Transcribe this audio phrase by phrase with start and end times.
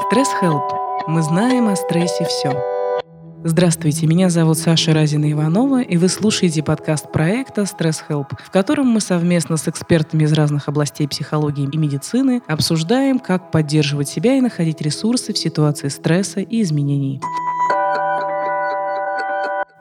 [0.00, 0.60] Стресс Help.
[1.06, 2.52] Мы знаем о стрессе все.
[3.44, 8.88] Здравствуйте, меня зовут Саша Разина Иванова, и вы слушаете подкаст проекта «Стресс Help», в котором
[8.88, 14.40] мы совместно с экспертами из разных областей психологии и медицины обсуждаем, как поддерживать себя и
[14.40, 17.20] находить ресурсы в ситуации стресса и изменений.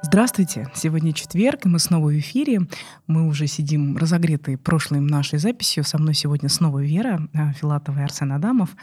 [0.03, 0.67] Здравствуйте!
[0.75, 2.67] Сегодня четверг, и мы снова в эфире.
[3.07, 5.83] Мы уже сидим разогретые прошлой нашей записью.
[5.83, 8.75] Со мной сегодня снова Вера э, Филатова и Арсен Адамов.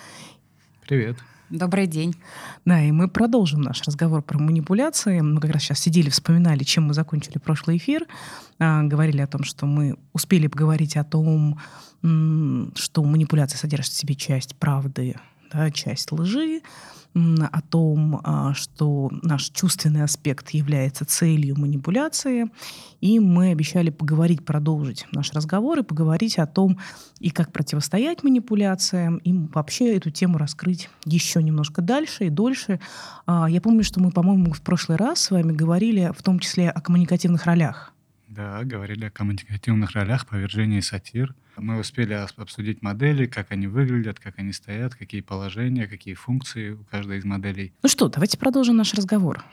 [0.91, 1.18] Привет.
[1.50, 2.16] Добрый день.
[2.64, 5.20] Да, и мы продолжим наш разговор про манипуляции.
[5.20, 8.09] Мы как раз сейчас сидели, вспоминали, чем мы закончили прошлый эфир.
[8.59, 11.61] А, говорили о том, что мы успели поговорить о том,
[12.02, 15.14] что манипуляция содержит в себе часть правды,
[15.52, 16.61] да, часть лжи,
[17.14, 22.46] о том, а, что наш чувственный аспект является целью манипуляции.
[23.00, 26.78] И мы обещали поговорить, продолжить наш разговор и поговорить о том,
[27.19, 32.80] и как противостоять манипуляциям, и вообще эту тему раскрыть еще немножко дальше и дольше.
[33.27, 36.70] А, я помню, что мы, по-моему, в прошлый раз с вами говорили в том числе
[36.70, 37.92] о коммуникативных ролях.
[38.31, 41.34] Да, говорили о коммуникативных ролях, повержении сатир.
[41.56, 46.84] Мы успели обсудить модели, как они выглядят, как они стоят, какие положения, какие функции у
[46.84, 47.72] каждой из моделей.
[47.83, 49.45] Ну что, давайте продолжим наш разговор.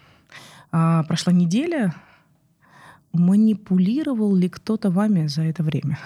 [0.72, 1.96] А, прошла неделя.
[3.14, 5.98] Манипулировал ли кто-то вами за это время?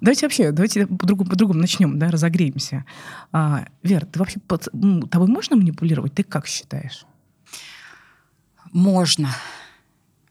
[0.00, 2.86] Давайте вообще, давайте по-другому, по-другому начнем, да, разогреемся.
[3.30, 4.68] А, Вер, ты вообще, под,
[5.10, 6.14] тобой можно манипулировать?
[6.14, 7.04] Ты как считаешь?
[8.72, 9.28] Можно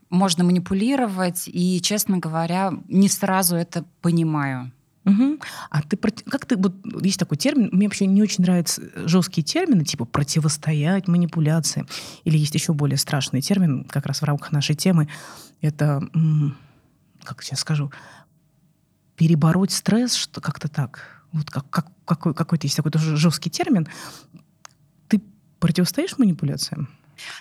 [0.10, 4.72] можно манипулировать, и, честно говоря, не сразу это понимаю.
[5.06, 5.40] Угу.
[5.70, 7.70] А ты как ты вот есть такой термин?
[7.72, 11.86] Мне вообще не очень нравятся жесткие термины типа противостоять манипуляции.
[12.26, 15.08] Или есть еще более страшный термин, как раз в рамках нашей темы.
[15.62, 16.02] Это
[17.24, 17.92] как сейчас скажу,
[19.16, 21.24] перебороть стресс, что как-то так.
[21.32, 23.88] Вот как, как, какой, какой-то есть такой тоже жесткий термин.
[25.08, 25.22] Ты
[25.60, 26.90] противостоишь манипуляциям?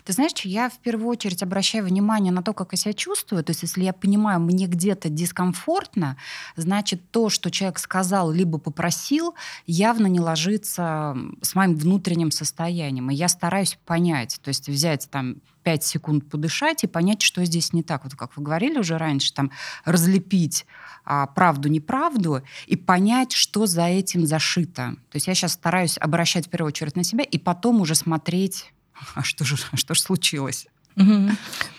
[0.05, 3.45] Ты знаешь, я в первую очередь обращаю внимание на то, как я себя чувствую.
[3.45, 6.17] То есть если я понимаю, мне где-то дискомфортно,
[6.57, 9.35] значит, то, что человек сказал либо попросил,
[9.67, 13.11] явно не ложится с моим внутренним состоянием.
[13.11, 17.73] И я стараюсь понять, то есть взять там 5 секунд подышать и понять, что здесь
[17.73, 18.05] не так.
[18.05, 19.51] Вот как вы говорили уже раньше, там
[19.85, 20.65] разлепить
[21.05, 24.95] а, правду неправду и понять, что за этим зашито.
[25.11, 28.73] То есть я сейчас стараюсь обращать в первую очередь на себя и потом уже смотреть
[29.15, 30.67] а что же, а что же случилось?
[30.97, 31.31] Угу.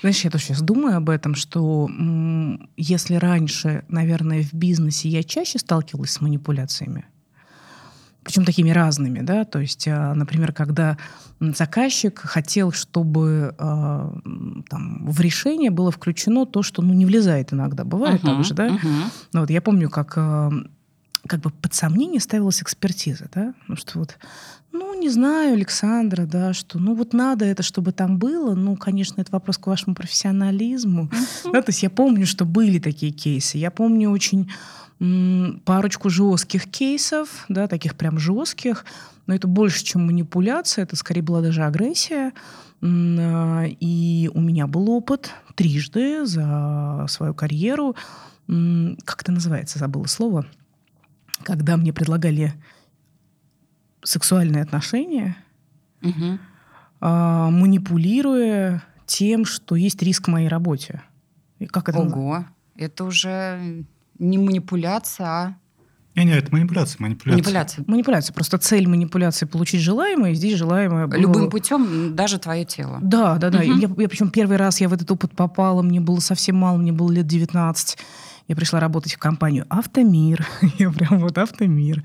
[0.02, 1.90] Знаешь, я тоже сейчас думаю об этом, что
[2.78, 7.06] если раньше, наверное, в бизнесе я чаще сталкивалась с манипуляциями,
[8.24, 10.98] причем такими разными, да, то есть, а, например, когда
[11.40, 14.12] заказчик хотел, чтобы э,
[14.70, 18.54] там, в решение было включено то, что ну, не влезает иногда, бывает uh-huh, так же,
[18.54, 18.68] да.
[18.68, 19.04] Uh-huh.
[19.34, 20.50] Ну, вот я помню, как э,
[21.28, 24.18] как бы под сомнение ставилась экспертиза, да, ну что вот,
[24.72, 29.22] ну не знаю, Александра, да, что, ну вот надо это, чтобы там было, ну, конечно,
[29.22, 31.10] это вопрос к вашему профессионализму,
[31.44, 34.50] да, то есть я помню, что были такие кейсы, я помню очень
[35.64, 38.84] парочку жестких кейсов, да, таких прям жестких,
[39.28, 42.34] но это больше, чем манипуляция, это скорее была даже агрессия,
[42.82, 47.96] а, и у меня был опыт трижды за свою карьеру,
[48.48, 50.46] как это называется, забыла слово,
[51.44, 52.54] когда мне предлагали
[54.04, 55.38] сексуальные отношения,
[56.02, 56.40] угу.
[57.02, 61.02] а, манипулируя тем, что есть риск в моей работе.
[61.60, 62.46] И как это Ого,
[62.76, 63.86] это уже
[64.20, 65.56] не манипуляция, а
[66.18, 67.32] не, не, это манипуляция, манипуляция.
[67.34, 67.86] Манипуляция.
[67.88, 68.34] Манипуляция.
[68.34, 71.20] Просто цель манипуляции получить желаемое, и здесь желаемое было...
[71.20, 72.98] Любым путем, даже твое тело.
[73.04, 73.60] Да, да, да.
[73.60, 73.66] Угу.
[73.66, 76.92] Я, я причем первый раз я в этот опыт попала, мне было совсем мало, мне
[76.92, 77.98] было лет 19.
[78.48, 80.48] Я пришла работать в компанию «Автомир».
[80.80, 82.04] я прям вот «Автомир».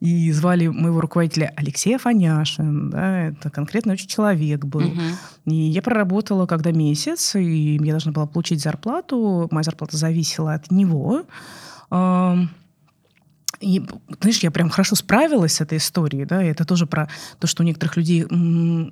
[0.00, 2.90] И звали моего руководителя Алексей Афаняшин.
[2.90, 4.88] Да, это конкретно очень человек был.
[4.88, 5.00] Угу.
[5.46, 9.48] И я проработала когда месяц, и я должна была получить зарплату.
[9.52, 11.24] Моя зарплата зависела от него.
[13.60, 13.82] И,
[14.20, 17.62] знаешь, я прям хорошо справилась с этой историей, да, и это тоже про то, что
[17.62, 18.26] у некоторых людей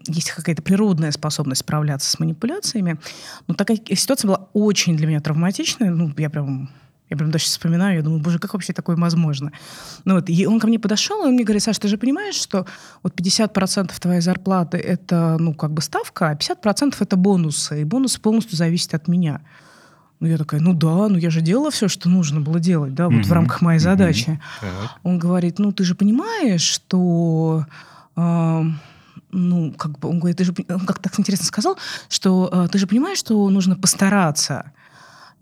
[0.06, 2.99] есть какая-то природная способность справляться с манипуляциями.
[3.49, 6.70] Но такая ситуация была очень для меня травматичная, ну, я прям
[7.12, 9.53] я прям даже вспоминаю, я думаю, боже, как вообще такое возможно?
[10.05, 12.35] Ну вот, и он ко мне подошел, и он мне говорит, Саша, ты же понимаешь,
[12.35, 12.67] что
[13.03, 18.19] вот 50% твоей зарплаты— это, ну, как бы ставка, а 50%— это бонусы, и бонусы
[18.20, 19.43] полностью зависят от меня.
[20.20, 23.09] Ну, я такая, ну да, ну я же делала все, что нужно было делать, да,
[23.09, 23.23] вот mm-hmm.
[23.25, 24.41] в рамках моей задачи.
[24.62, 24.88] Mm-hmm.
[25.03, 27.67] Он говорит, ну ты же понимаешь, что...
[28.17, 28.62] Э,
[29.32, 31.76] ну, как бы, он говорит, ты же, он как так интересно сказал,
[32.09, 34.73] что э, ты же понимаешь, что нужно постараться.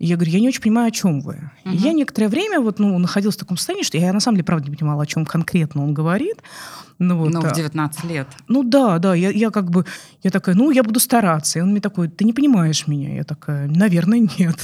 [0.01, 1.51] И я говорю, я не очень понимаю, о чем вы.
[1.63, 1.75] Мгм.
[1.75, 4.45] И я некоторое время вот, ну, находилась в таком состоянии, что я на самом деле,
[4.45, 6.37] правда, не понимала, о чем конкретно он говорит.
[6.97, 8.27] Ну, вот, ну, в 19 лет.
[8.47, 9.85] ну да, да, я, я как бы,
[10.23, 11.59] я такая, ну, я буду стараться.
[11.59, 13.13] И он мне такой, ты не понимаешь меня.
[13.13, 14.57] Я такая, наверное, нет.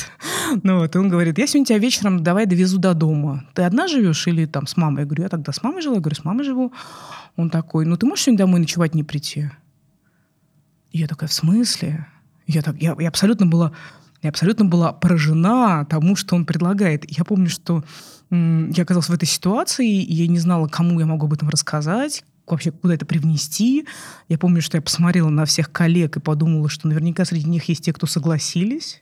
[0.63, 3.43] Ну вот, и он говорит, я сегодня тебя вечером давай довезу до дома.
[3.53, 5.01] Ты одна живешь или там с мамой?
[5.01, 5.95] Я говорю, я тогда с мамой жила.
[5.95, 6.73] Я говорю, с мамой живу.
[7.35, 9.51] Он такой, ну, ты можешь сегодня домой ночевать не прийти?
[10.91, 12.07] Я такая, в смысле?
[12.47, 13.73] Я, так, я, я абсолютно была
[14.21, 17.05] я абсолютно была поражена тому, что он предлагает.
[17.09, 17.83] Я помню, что
[18.29, 22.23] я оказалась в этой ситуации, и я не знала, кому я могу об этом рассказать,
[22.45, 23.87] вообще куда это привнести.
[24.27, 27.85] Я помню, что я посмотрела на всех коллег и подумала, что наверняка среди них есть
[27.85, 29.01] те, кто согласились.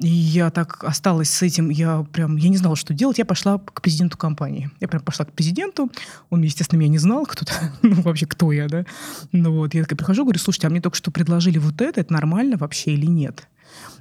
[0.00, 3.18] И я так осталась с этим, я прям, я не знала, что делать.
[3.18, 4.70] Я пошла к президенту компании.
[4.80, 5.90] Я прям пошла к президенту.
[6.30, 7.52] Он, естественно, меня не знал, кто-то,
[7.82, 8.86] ну, вообще, кто я, да.
[9.32, 12.12] Ну вот, я такая прихожу, говорю, слушайте, а мне только что предложили вот это, это
[12.12, 13.48] нормально вообще или нет?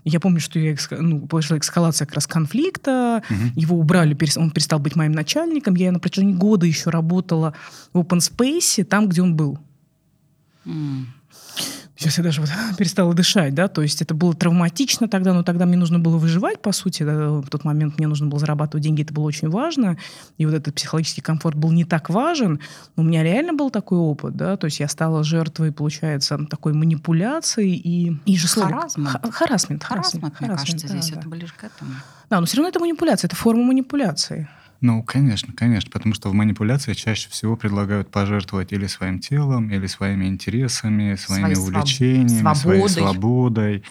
[0.05, 3.51] Я помню, что я, ну, пошла эскалация как раз конфликта, Мгм.
[3.55, 5.75] его убрали, он перестал быть моим начальником.
[5.75, 7.53] Я на протяжении года еще работала
[7.93, 9.59] в open space, там, где он был.
[10.65, 11.07] М.
[11.99, 15.65] Сейчас я даже вот перестала дышать, да, то есть это было травматично тогда, но тогда
[15.65, 19.01] мне нужно было выживать, по сути, да, в тот момент мне нужно было зарабатывать деньги,
[19.01, 19.97] это было очень важно,
[20.37, 22.61] и вот этот психологический комфорт был не так важен,
[22.95, 27.75] у меня реально был такой опыт, да, то есть я стала жертвой, получается, такой манипуляции
[27.75, 28.71] и, и жестокости.
[28.71, 29.09] Харассмент.
[29.09, 31.19] Ха- Харассмент, Харасмент, мне кажется, да, здесь да.
[31.19, 31.91] это ближе к этому.
[32.29, 34.47] Да, но все равно это манипуляция, это форма манипуляции.
[34.81, 39.87] Ну, конечно, конечно, потому что в манипуляции чаще всего предлагают пожертвовать или своим телом, или
[39.87, 43.83] своими интересами, своими Своей своб- увлечениями, своей свободой.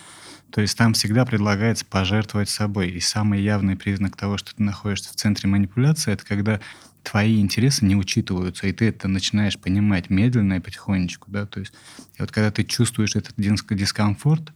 [0.50, 2.88] То есть там всегда предлагается пожертвовать собой.
[2.88, 6.58] И самый явный признак того, что ты находишься в центре манипуляции, это когда
[7.02, 11.72] твои интересы не учитываются, и ты это начинаешь понимать медленно и потихонечку, да, то есть
[12.16, 14.52] и вот когда ты чувствуешь этот дис- дискомфорт,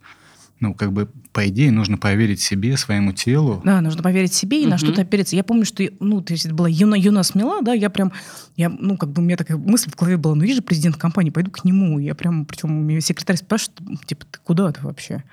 [0.63, 4.65] ну, как бы, по идее, нужно поверить себе, своему телу, Да, нужно поверить себе и
[4.65, 4.77] на Мгм.
[4.77, 5.35] что-то опереться.
[5.35, 8.13] Я помню, что, я- ну, то есть это была юна, юна смела, да, я прям,
[8.55, 10.95] я, ну, как бы у меня такая мысль в голове была, ну, есть же президент
[10.95, 11.99] компании, пойду к нему.
[11.99, 15.23] Я прям, причем у меня секретарь спрашивает, типа, ты куда ты вообще?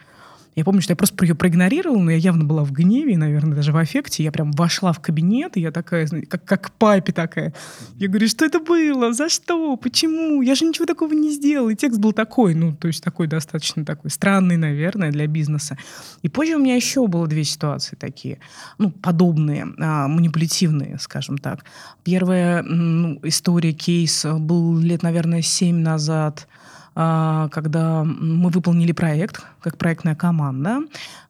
[0.56, 3.72] Я помню, что я просто ее проигнорировала, но я явно была в гневе, наверное, даже
[3.72, 4.24] в аффекте.
[4.24, 7.54] Я прям вошла в кабинет, и я такая, как, как папе такая.
[7.96, 9.12] Я говорю, что это было?
[9.12, 9.76] За что?
[9.76, 10.42] Почему?
[10.42, 11.70] Я же ничего такого не сделала.
[11.70, 15.78] И текст был такой, ну, то есть такой достаточно такой странный, наверное, для бизнеса.
[16.22, 18.38] И позже у меня еще было две ситуации такие,
[18.78, 21.64] ну, подобные, а, манипулятивные, скажем так.
[22.02, 26.48] Первая ну, история, кейс был лет, наверное, семь назад,
[26.94, 30.80] когда мы выполнили проект как проектная команда,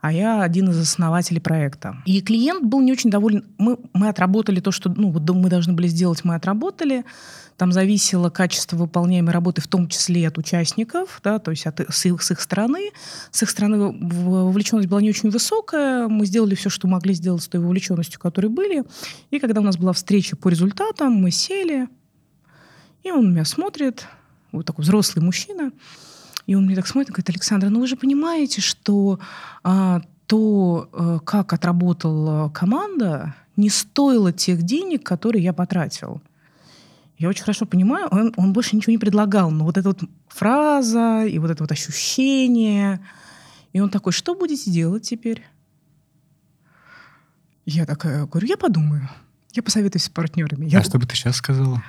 [0.01, 1.97] а я один из основателей проекта.
[2.07, 3.45] И клиент был не очень доволен.
[3.59, 7.05] Мы, мы отработали то, что ну, вот мы должны были сделать, мы отработали.
[7.57, 11.81] Там зависело качество выполняемой работы, в том числе и от участников, да, то есть от,
[11.81, 12.91] с, их, с их стороны.
[13.31, 16.09] С их стороны вовлеченность была не очень высокая.
[16.09, 18.85] Мы сделали все, что могли сделать с той вовлеченностью, которой были.
[19.31, 21.89] И когда у нас была встреча по результатам, мы сели,
[23.03, 24.07] и он меня смотрит,
[24.53, 25.73] вот такой взрослый мужчина,
[26.47, 29.21] и он мне так смотрит, говорит, Александра, ну вы же понимаете, что
[29.63, 36.23] а, то, э, как отработала команда, не стоило тех денег, которые я потратил.
[37.19, 41.25] Я очень хорошо понимаю, он, он больше ничего не предлагал, но вот эта вот фраза
[41.27, 43.01] и вот это вот ощущение.
[43.73, 45.45] И он такой, что будете делать теперь?
[47.67, 49.09] Я такая говорю, я подумаю.
[49.53, 50.67] Я посоветуюсь с партнерами.
[50.67, 51.83] Я А что бы ты сейчас сказала?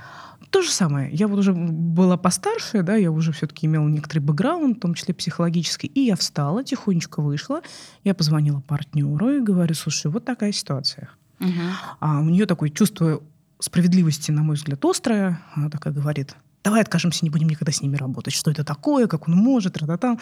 [0.52, 1.10] То же самое.
[1.14, 5.14] Я вот уже была постарше, да, я уже все-таки имела некоторый бэкграунд, в том числе
[5.14, 5.88] психологический.
[5.88, 7.62] И я встала, тихонечко вышла,
[8.04, 11.10] я позвонила партнеру и говорю, слушай, вот такая ситуация.
[11.40, 11.72] Мгм.
[12.00, 13.24] А у нее такое чувство
[13.60, 15.42] справедливости, на мой взгляд, острое.
[15.56, 18.34] Она такая говорит, давай откажемся, не будем никогда с ними работать.
[18.34, 20.18] Что это такое, как он может, та-та-та.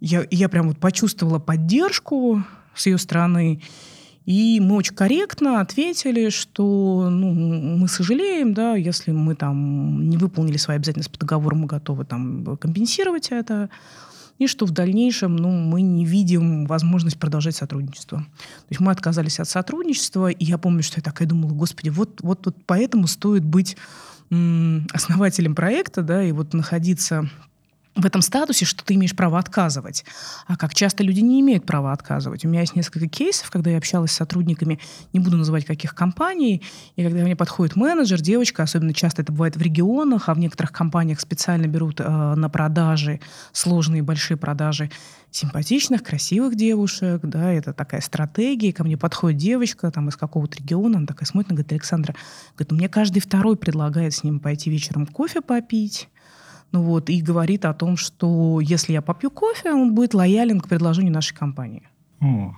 [0.00, 2.42] Я, я прям вот почувствовала поддержку
[2.74, 3.62] с ее стороны.
[4.26, 10.56] И мы очень корректно ответили, что ну, мы сожалеем, да, если мы там не выполнили
[10.56, 13.70] свои обязательства по договору, мы готовы там компенсировать это.
[14.38, 18.18] И что в дальнейшем ну, мы не видим возможность продолжать сотрудничество.
[18.20, 22.20] То есть мы отказались от сотрудничества, и я помню, что я такая думала, господи, вот,
[22.22, 23.76] вот, вот поэтому стоит быть
[24.92, 27.28] основателем проекта, да, и вот находиться
[28.00, 30.04] в этом статусе, что ты имеешь право отказывать.
[30.46, 32.44] А как часто люди не имеют права отказывать.
[32.44, 34.78] У меня есть несколько кейсов, когда я общалась с сотрудниками,
[35.12, 36.62] не буду называть каких компаний,
[36.96, 40.72] и когда мне подходит менеджер, девочка, особенно часто это бывает в регионах, а в некоторых
[40.72, 42.04] компаниях специально берут э,
[42.34, 43.20] на продажи,
[43.52, 44.90] сложные большие продажи,
[45.30, 48.72] симпатичных, красивых девушек, да, это такая стратегия.
[48.72, 52.14] Ко мне подходит девочка там из какого-то региона, она такая смотрит, она говорит, Александра,
[52.56, 56.08] говорит, мне каждый второй предлагает с ним пойти вечером кофе попить,
[56.72, 60.68] ну вот, и говорит о том, что если я попью кофе, он будет лоялен к
[60.68, 61.89] предложению нашей компании.
[62.20, 62.54] О.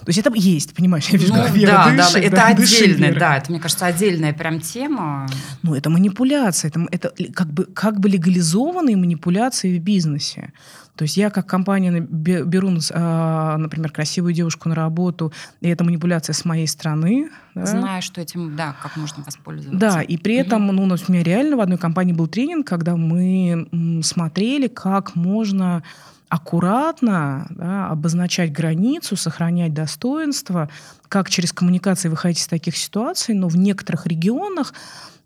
[0.00, 2.46] То есть это есть, понимаешь, я вижу, Ну, как Вера да, дышит, да, это да,
[2.48, 3.20] отдельная, Вера.
[3.20, 5.26] да, это, мне кажется, отдельная прям тема.
[5.62, 10.52] Ну, это манипуляция, это, это как, бы, как бы легализованные манипуляции в бизнесе.
[10.96, 16.32] То есть я как компания беру, а, например, красивую девушку на работу, и это манипуляция
[16.32, 17.28] с моей стороны.
[17.54, 17.66] да.
[17.66, 19.78] Зная, что этим, да, как можно воспользоваться.
[19.78, 22.66] Да, и при этом, ну, у нас у меня реально в одной компании был тренинг,
[22.66, 23.68] когда мы
[24.02, 25.82] смотрели, как можно
[26.28, 30.68] аккуратно да, обозначать границу, сохранять достоинство,
[31.08, 34.74] как через коммуникации выходить из таких ситуаций, но в некоторых регионах,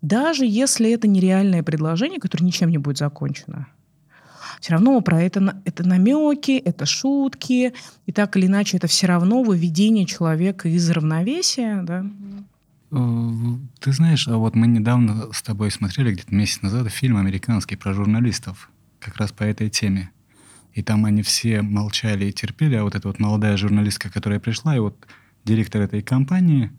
[0.01, 3.67] даже если это нереальное предложение, которое ничем не будет закончено.
[4.59, 7.73] Все равно про это, это намеки, это шутки,
[8.05, 12.05] и так или иначе это все равно выведение человека из равновесия, да,
[12.91, 17.75] Э, Ты знаешь, а вот мы недавно с тобой смотрели где-то месяц назад фильм американский
[17.75, 20.11] про журналистов, как раз по этой теме.
[20.73, 24.75] И там они все молчали и терпели, а вот эта вот молодая журналистка, которая пришла,
[24.75, 24.95] и вот
[25.43, 26.71] директор этой компании,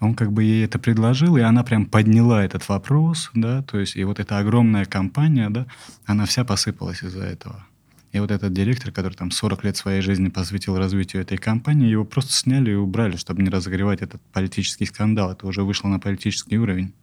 [0.00, 3.96] он как бы ей это предложил, и она прям подняла этот вопрос, да, то есть
[3.96, 5.66] и вот эта огромная компания, да,
[6.04, 7.66] она вся посыпалась из-за этого.
[8.12, 12.04] И вот этот директор, который там 40 лет своей жизни посвятил развитию этой компании, его
[12.04, 15.32] просто сняли и убрали, чтобы не разогревать этот политический скандал.
[15.32, 16.94] Это уже вышло на политический уровень.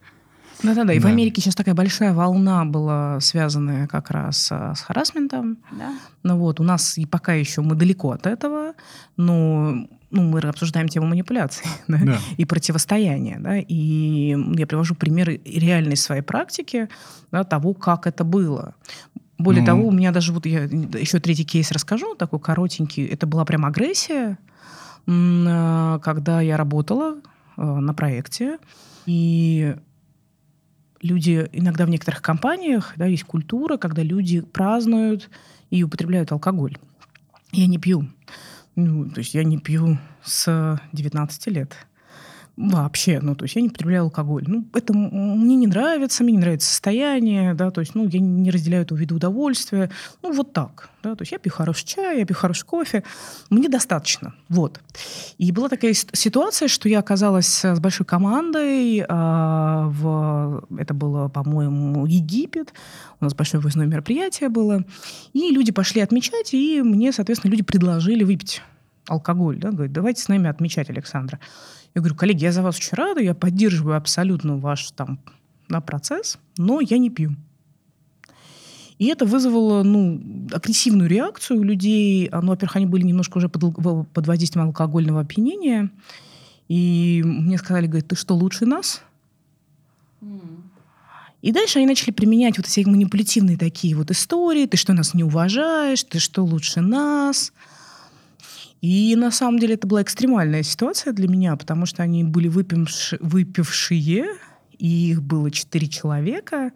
[0.62, 0.94] Да-да-да.
[0.94, 1.10] И в Да.
[1.10, 5.58] Америке сейчас такая большая волна была связанная как раз а, с харасментом.
[5.72, 5.94] Да.
[6.24, 8.74] Ну вот, у нас и пока еще мы далеко от этого,
[9.18, 12.18] но ну, мы обсуждаем тему манипуляций да, Да.
[12.38, 13.38] и противостояния.
[13.40, 16.88] Да, и я привожу примеры реальной своей практики
[17.32, 18.76] да, того, как это было.
[19.40, 19.66] Более Ну.
[19.66, 23.06] того, у меня даже вот я еще третий кейс расскажу, такой коротенький.
[23.08, 24.38] Это была прям агрессия,
[25.08, 27.16] а, когда я работала
[27.58, 28.60] а, на проекте,
[29.06, 29.76] и
[31.04, 35.30] люди иногда в некоторых компаниях, да, есть культура, когда люди празднуют
[35.70, 36.78] и употребляют алкоголь.
[37.52, 38.08] Я не пью.
[38.76, 41.76] Ну, то есть я не пью с 19 лет.
[42.56, 44.44] Вообще, ну, то есть я не потребляю алкоголь.
[44.46, 48.52] Ну, это мне не нравится, мне не нравится состояние, да, то есть, ну, я не
[48.52, 49.90] разделяю этого вида удовольствия.
[50.22, 53.04] Ну, вот так, да, то есть я пью хороший чай, я пью хороший кофе,
[53.50, 54.82] мне достаточно, вот.
[55.40, 62.06] И была такая ситуация, что я оказалась с большой командой, а, в, это было, по-моему,
[62.06, 62.72] Египет,
[63.20, 64.84] у нас большое выездное мероприятие было,
[65.34, 68.62] и люди пошли отмечать, и мне, соответственно, люди предложили выпить
[69.08, 71.40] алкоголь, да, говорят, давайте с нами отмечать, Александра.
[71.96, 75.20] Я говорю, коллеги, я за вас очень рада, я поддерживаю абсолютно ваш там
[75.70, 77.36] да, процесс, но я не пью.
[79.00, 80.22] И это вызвало ну,
[80.52, 82.28] агрессивную реакцию у людей.
[82.28, 83.76] А, Ну, во-первых, они были немножко уже под,
[84.14, 85.90] под воздействием алкогольного опьянения.
[86.70, 89.02] И мне сказали, говорят, ты что, лучше нас?
[91.42, 94.66] И дальше они начали применять вот эти манипулятивные такие вот истории.
[94.66, 96.04] Ты что, нас не уважаешь?
[96.04, 97.52] Ты что, лучше нас?
[98.84, 103.18] И на самом деле это была экстремальная ситуация для меня, потому что они были выпивши-
[103.22, 104.26] выпившие,
[104.78, 106.74] и их было четыре человека.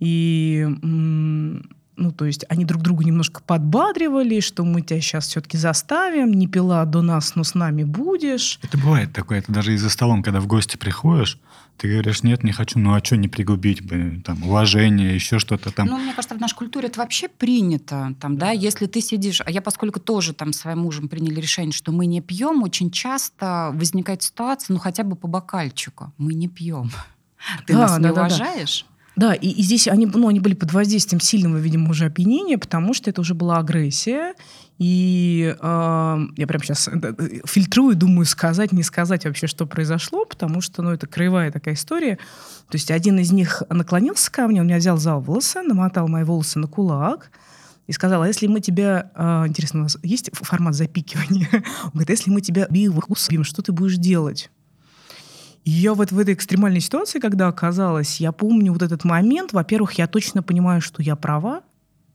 [0.00, 5.56] И, м, ну, то есть они друг друга немножко подбадривали, что мы тебя сейчас все-таки
[5.56, 8.58] заставим, не пила до нас, но с нами будешь.
[8.62, 11.38] Это бывает такое, это даже и за столом, когда в гости приходишь,
[11.76, 15.70] ты говоришь, нет, не хочу, ну а что не пригубить бы, там, уважение, еще что-то
[15.70, 15.86] там.
[15.88, 18.14] Ну, мне кажется, в нашей культуре это вообще принято.
[18.20, 21.72] Там, да, если ты сидишь, а я, поскольку тоже там с своим мужем приняли решение,
[21.72, 26.48] что мы не пьем, очень часто возникает ситуация, ну хотя бы по бокальчику, мы не
[26.48, 26.90] пьем.
[27.66, 28.12] Ты Да, нас да, не да.
[28.12, 28.86] уважаешь?
[28.88, 28.95] Да,
[29.32, 33.08] и, и здесь они, ну, они были под воздействием сильного, видимо, уже опьянения, потому что
[33.08, 34.34] это уже была агрессия.
[34.78, 36.90] И э, я прям сейчас
[37.46, 42.16] фильтрую, думаю, сказать, не сказать вообще, что произошло, потому что, ну, это краевая такая история.
[42.68, 46.24] То есть один из них наклонился ко мне, он меня взял за волосы, намотал мои
[46.24, 47.30] волосы на кулак,
[47.86, 49.12] и сказал, а если мы тебя...
[49.14, 51.48] э, интересно, у нас есть формат запикивания?
[51.84, 54.50] Он говорит, «А если мы тебя убьем, что ты будешь делать?
[55.66, 59.52] И я вот в этой экстремальной ситуации, когда оказалась, я помню вот этот момент.
[59.52, 61.62] Во-первых, я точно понимаю, что я права,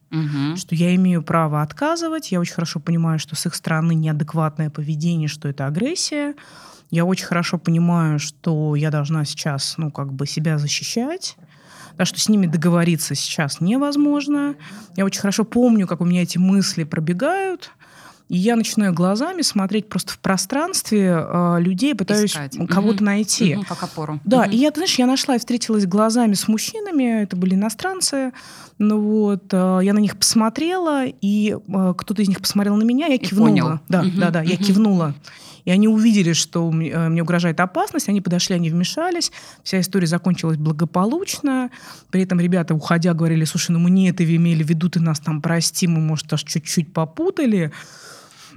[0.09, 0.55] Мгм.
[0.55, 2.31] что я имею право отказывать.
[2.31, 6.35] Я очень хорошо понимаю, что с их стороны неадекватное поведение, что это агрессия.
[6.91, 11.35] Я очень хорошо понимаю, что я должна сейчас, ну, как бы себя защищать.
[11.97, 14.55] Да, что с ними договориться сейчас невозможно.
[14.95, 17.71] Я очень хорошо помню, как у меня эти мысли пробегают.
[18.31, 22.55] И я начинаю глазами смотреть просто в пространстве э, людей, пытаюсь Искать.
[22.69, 23.05] кого-то Мгм.
[23.05, 23.55] найти.
[23.55, 24.21] Мгм, как опору.
[24.23, 24.51] Да, Мгм.
[24.51, 28.31] и я, ты знаешь, я нашла и встретилась глазами с мужчинами, это были иностранцы,
[28.77, 33.07] ну вот, э, я на них посмотрела, и э, кто-то из них посмотрел на меня,
[33.07, 33.49] я И кивнула.
[33.49, 33.79] понял.
[33.89, 34.63] Да, Мгм, да, да, я мгм.
[34.63, 35.15] кивнула.
[35.65, 40.55] И они увидели, что э, мне угрожает опасность, они подошли, они вмешались, вся история закончилась
[40.57, 41.69] благополучно,
[42.11, 45.19] при этом ребята, уходя, говорили, слушай, ну мы не это имели в виду, ты нас
[45.19, 47.73] там прости, мы, может, аж чуть-чуть попутали,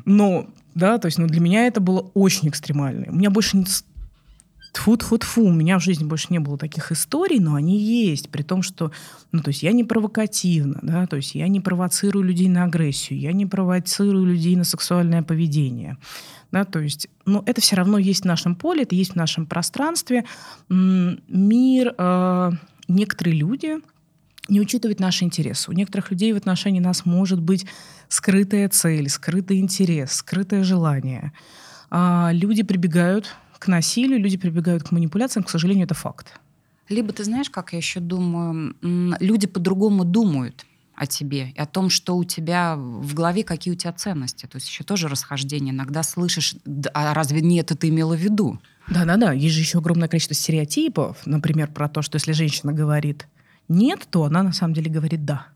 [0.04, 3.06] но Да, то есть, ну, для меня это было очень экстремально.
[3.08, 3.64] У меня больше не
[4.74, 8.28] тфу тфу тфу у меня в жизни больше не было таких историй, но они есть,
[8.28, 8.90] при том, что,
[9.30, 13.20] ну, то есть я не провокативна, да, то есть я не провоцирую людей на агрессию,
[13.20, 15.96] я не провоцирую людей на сексуальное поведение,
[16.50, 19.46] да, то есть, ну, это все равно есть в нашем поле, это есть в нашем
[19.46, 20.24] пространстве.
[20.68, 22.50] Мир, э,
[22.88, 23.78] некоторые люди
[24.48, 25.70] не учитывают наши интересы.
[25.70, 27.66] У некоторых людей в отношении нас может быть
[28.08, 31.32] скрытая цель, скрытый интерес, скрытое желание.
[31.90, 36.40] А люди прибегают к насилию, люди прибегают к манипуляциям, к сожалению, это факт.
[36.88, 41.90] Либо ты знаешь, как я еще думаю, люди по-другому думают о тебе и о том,
[41.90, 44.46] что у тебя в голове, какие у тебя ценности.
[44.46, 45.74] То есть еще тоже расхождение.
[45.74, 46.56] Иногда слышишь,
[46.92, 48.60] а разве не это ты имела в виду?
[48.88, 53.26] Да-да-да, есть же еще огромное количество стереотипов, например, про то, что если женщина говорит
[53.68, 55.46] «нет», то она на самом деле говорит «да».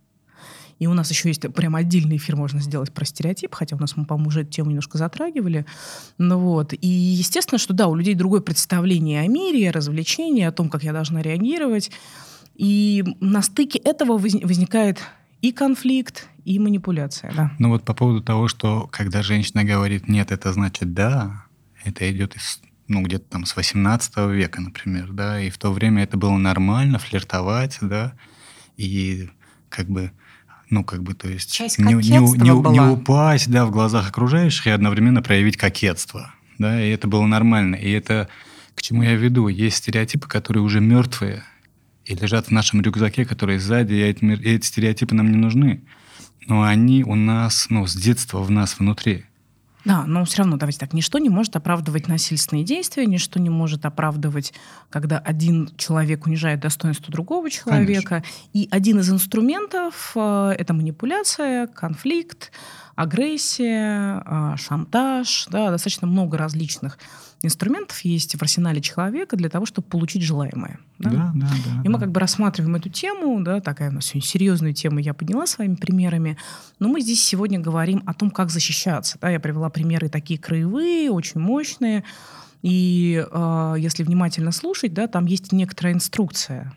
[0.78, 3.96] И у нас еще есть прям отдельный эфир можно сделать про стереотип, хотя у нас
[3.96, 5.66] мы, по-моему, уже эту тему немножко затрагивали.
[6.18, 6.72] Ну вот.
[6.72, 10.84] И естественно, что да, у людей другое представление о мире, о развлечении, о том, как
[10.84, 11.90] я должна реагировать.
[12.54, 15.00] И на стыке этого возникает
[15.42, 17.32] и конфликт, и манипуляция.
[17.34, 17.52] Да.
[17.58, 21.44] Ну вот по поводу того, что когда женщина говорит «нет», это значит «да»,
[21.84, 26.02] это идет из ну, где-то там с 18 века, например, да, и в то время
[26.02, 28.14] это было нормально флиртовать, да,
[28.76, 29.28] и
[29.68, 30.12] как бы
[30.70, 31.50] ну, как бы, то есть...
[31.50, 32.72] Часть не, не, не, была.
[32.72, 37.76] не упасть, да, в глазах окружающих и одновременно проявить кокетство, да, и это было нормально.
[37.76, 38.28] И это,
[38.74, 41.42] к чему я веду, есть стереотипы, которые уже мертвые
[42.04, 45.82] и лежат в нашем рюкзаке, которые сзади, и эти, и эти стереотипы нам не нужны.
[46.46, 49.24] Но они у нас, ну, с детства в нас внутри.
[49.88, 53.86] Да, но все равно, давайте так, ничто не может оправдывать насильственные действия, ничто не может
[53.86, 54.52] оправдывать,
[54.90, 58.22] когда один человек унижает достоинство другого человека.
[58.22, 58.22] Конечно.
[58.52, 62.52] И один из инструментов э, это манипуляция, конфликт,
[62.96, 66.98] агрессия, э, шантаж, да, достаточно много различных
[67.42, 70.78] инструментов есть в арсенале человека для того, чтобы получить желаемое.
[70.98, 71.46] Да, да, да.
[71.46, 72.00] да и мы да.
[72.00, 75.76] как бы рассматриваем эту тему, да, такая у нас сегодня серьезная тема, я подняла своими
[75.76, 76.36] примерами,
[76.78, 79.18] но мы здесь сегодня говорим о том, как защищаться.
[79.20, 82.04] Да, я привела примеры такие краевые, очень мощные,
[82.62, 86.76] и э, если внимательно слушать, да, там есть некоторая инструкция.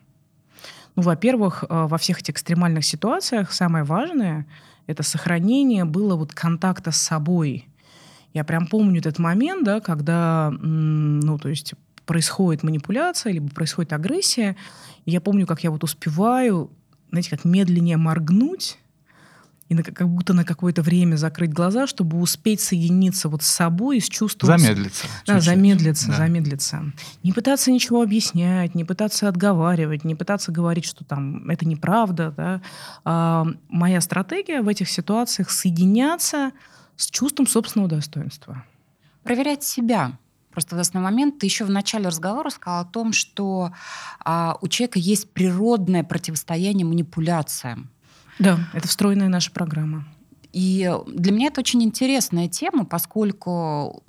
[0.95, 4.45] Ну, во-первых, э, во всех этих экстремальных ситуациях самое важное—
[4.85, 7.67] это сохранение было вот контакта с собой—
[8.33, 11.73] я прям помню этот момент, да, когда, ну, то есть
[12.05, 14.55] происходит манипуляция, либо происходит агрессия.
[15.05, 16.71] И я помню, как я вот успеваю,
[17.09, 18.77] знаете, как медленнее моргнуть,
[19.71, 23.99] и на, как будто на какое-то время закрыть глаза, чтобы успеть соединиться вот с собой
[23.99, 24.59] и с чувством...
[24.59, 25.07] Замедлиться.
[25.25, 25.43] Да, чуть-чуть.
[25.45, 26.17] замедлиться, да.
[26.17, 26.83] замедлиться.
[27.23, 32.33] Не пытаться ничего объяснять, не пытаться отговаривать, не пытаться говорить, что там это неправда.
[32.35, 32.61] Да.
[33.05, 36.51] А, моя стратегия в этих ситуациях соединяться
[36.95, 38.63] с чувством собственного достоинства.
[39.23, 40.17] Проверять себя.
[40.51, 43.71] Просто в основной момент ты еще в начале разговора сказал о том, что
[44.19, 47.89] а, у человека есть природное противостояние манипуляциям.
[48.39, 50.05] Да, это встроенная наша программа.
[50.53, 54.03] И для меня это очень интересная тема, поскольку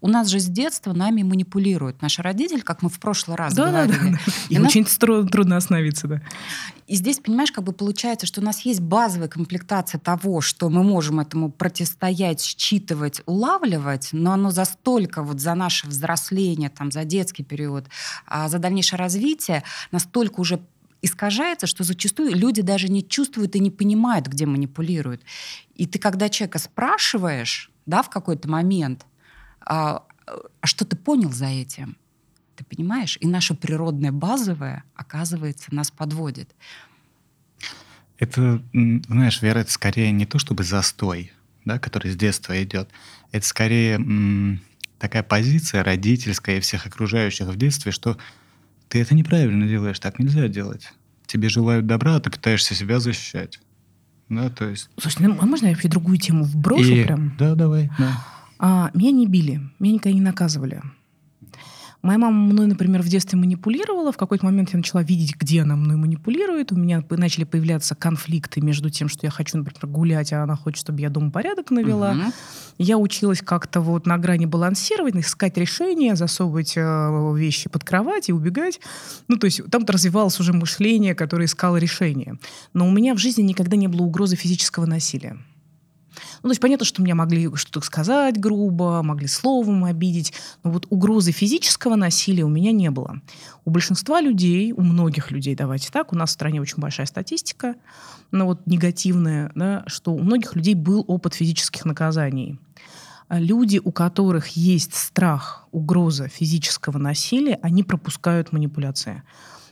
[0.00, 2.02] у нас же с детства нами манипулируют.
[2.02, 3.92] Наши родители, как мы в прошлый раз да, говорили.
[3.92, 4.32] Да, да.
[4.48, 4.68] И, и нас...
[4.68, 6.22] очень трудно остановиться, да.
[6.86, 10.82] И здесь, понимаешь, как бы получается, что у нас есть базовая комплектация того, что мы
[10.82, 17.04] можем этому противостоять, считывать, улавливать, но оно за столько, вот за наше взросление, там, за
[17.04, 17.86] детский период,
[18.26, 20.60] а за дальнейшее развитие настолько уже
[21.02, 25.22] искажается, что зачастую люди даже не чувствуют и не понимают, где манипулируют.
[25.74, 29.04] И ты, когда человека спрашиваешь, да, в какой-то момент,
[29.60, 30.04] а,
[30.60, 31.96] а что ты понял за этим?
[32.56, 33.18] Ты понимаешь?
[33.20, 36.54] И наше природное базовое, оказывается, нас подводит.
[38.18, 41.32] Это, знаешь, Вера, это скорее не то чтобы застой,
[41.64, 42.88] да, который с детства идет.
[43.32, 44.60] Это скорее м,
[45.00, 48.16] такая позиция родительская и всех окружающих в детстве, что
[48.92, 50.92] ты это неправильно делаешь, так нельзя делать.
[51.24, 53.58] Тебе желают добра, а ты пытаешься себя защищать.
[54.28, 54.90] Да, то есть...
[54.98, 57.02] Слушай, ну, а можно я вообще другую тему вброшу и...
[57.02, 57.34] прям?
[57.38, 57.90] Да, давай.
[57.98, 58.22] Да.
[58.58, 60.82] А, меня не били, меня никогда не наказывали.
[62.02, 64.10] Моя мама мной, например, в детстве манипулировала.
[64.10, 66.72] В какой-то момент я начала видеть, где она мной манипулирует.
[66.72, 70.80] У меня начали появляться конфликты между тем, что я хочу, например, гулять, а она хочет,
[70.80, 72.10] чтобы я дома порядок навела.
[72.10, 72.32] Угу.
[72.78, 78.32] Я училась как-то вот на грани балансировать, искать решения, засовывать э, вещи под кровать и
[78.32, 78.80] убегать.
[79.28, 82.36] Ну, то есть там развивалось уже мышление, которое искало решение.
[82.74, 85.36] Но у меня в жизни никогда не было угрозы физического насилия.
[86.42, 90.32] Ну, то есть понятно, что меня могли что-то сказать грубо, могли словом обидеть,
[90.64, 93.20] но вот угрозы физического насилия у меня не было.
[93.64, 97.76] У большинства людей, у многих людей, давайте так, у нас в стране очень большая статистика,
[98.32, 102.58] но вот негативная, да, что у многих людей был опыт физических наказаний.
[103.28, 109.22] А люди, у которых есть страх, угроза физического насилия, они пропускают манипуляции.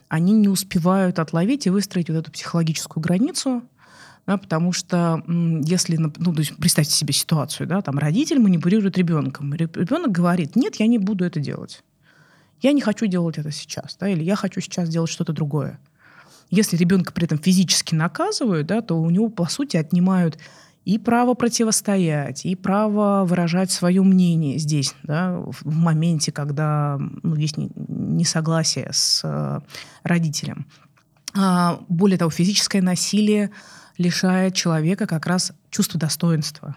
[0.08, 3.62] Они не успевают отловить и выстроить вот эту психологическую границу,
[4.30, 9.52] да, потому что если, ну, то есть представьте себе ситуацию, да, там родитель манипулирует ребенком,
[9.54, 11.82] ребенок говорит, нет, я не буду это делать,
[12.60, 15.80] я не хочу делать это сейчас, да, или я хочу сейчас делать что-то другое.
[16.48, 20.38] Если ребенка при этом физически наказывают, да, то у него, по сути, отнимают
[20.84, 27.56] и право противостоять, и право выражать свое мнение здесь, да, в моменте, когда ну, есть
[27.56, 29.60] несогласие с э,
[30.04, 30.66] родителем.
[31.36, 33.50] А, более того, физическое насилие
[33.98, 36.76] лишает человека как раз чувства достоинства.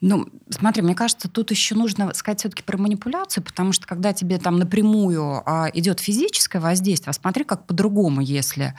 [0.00, 4.38] Ну, смотри, мне кажется, тут еще нужно сказать все-таки про манипуляцию, потому что когда тебе
[4.38, 8.74] там напрямую а, идет физическое воздействие, а смотри, как по-другому, если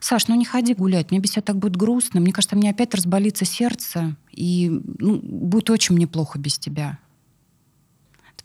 [0.00, 2.20] Саш, ну не ходи гулять, мне без тебя так будет грустно.
[2.20, 6.98] Мне кажется, мне опять разболится сердце, и ну, будет очень мне плохо без тебя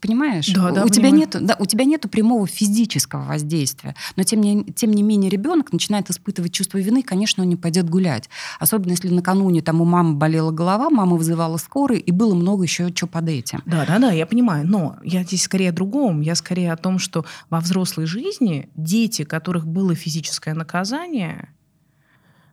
[0.01, 0.51] понимаешь?
[0.53, 4.63] Да, да, у, тебя нету, да, у тебя нету прямого физического воздействия, но тем не,
[4.63, 8.29] тем не менее ребенок начинает испытывать чувство вины, и, конечно, он не пойдет гулять.
[8.59, 12.91] Особенно если накануне там у мамы болела голова, мама вызывала скорую, и было много еще
[12.91, 13.61] чего под этим.
[13.65, 14.67] Да, да, да, я понимаю.
[14.67, 16.21] Но я здесь скорее о другом.
[16.21, 21.49] Я скорее о том, что во взрослой жизни дети, которых было физическое наказание,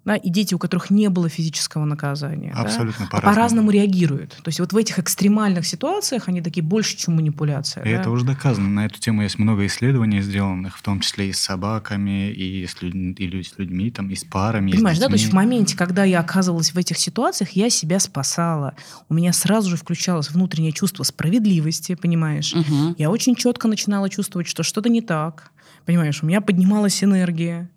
[0.09, 3.35] да, и дети, у которых не было физического наказания, Абсолютно да, по-разному.
[3.35, 4.31] по-разному реагируют.
[4.31, 7.85] То есть вот в этих экстремальных ситуациях они такие больше, чем манипуляция.
[7.85, 8.01] И да?
[8.01, 8.71] это уже доказано.
[8.71, 12.81] На эту тему есть много исследований сделанных, в том числе и с собаками, и с,
[12.81, 12.94] люд...
[12.94, 14.73] и с людьми, там, и с парами.
[14.73, 15.09] Понимаешь, с да?
[15.09, 18.75] То есть в моменте, когда я оказывалась в этих ситуациях, я себя спасала.
[19.11, 22.55] У меня сразу же включалось внутреннее чувство справедливости, понимаешь?
[22.55, 22.94] Угу.
[22.97, 25.53] Я очень четко начинала чувствовать, что что-то не так.
[25.85, 27.68] Понимаешь, у меня поднималась энергия.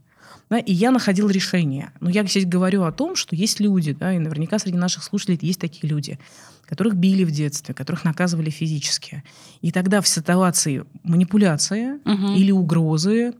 [0.51, 1.91] Да, и я находил решение.
[2.01, 5.39] Но я здесь говорю о том, что есть люди, да, и наверняка среди наших слушателей
[5.41, 6.19] есть такие люди,
[6.65, 9.23] которых били в детстве, которых наказывали физически.
[9.61, 12.33] И тогда в ситуации манипуляции угу.
[12.33, 13.33] или угрозы,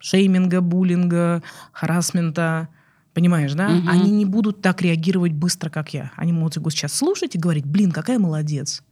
[0.00, 2.68] шейминга, буллинга, харасмента,
[3.14, 3.68] Понимаешь, да?
[3.68, 3.88] Угу.
[3.88, 6.12] Они не будут так реагировать быстро, как я.
[6.16, 8.82] Они могут сейчас слушать и говорить, блин, какая молодец.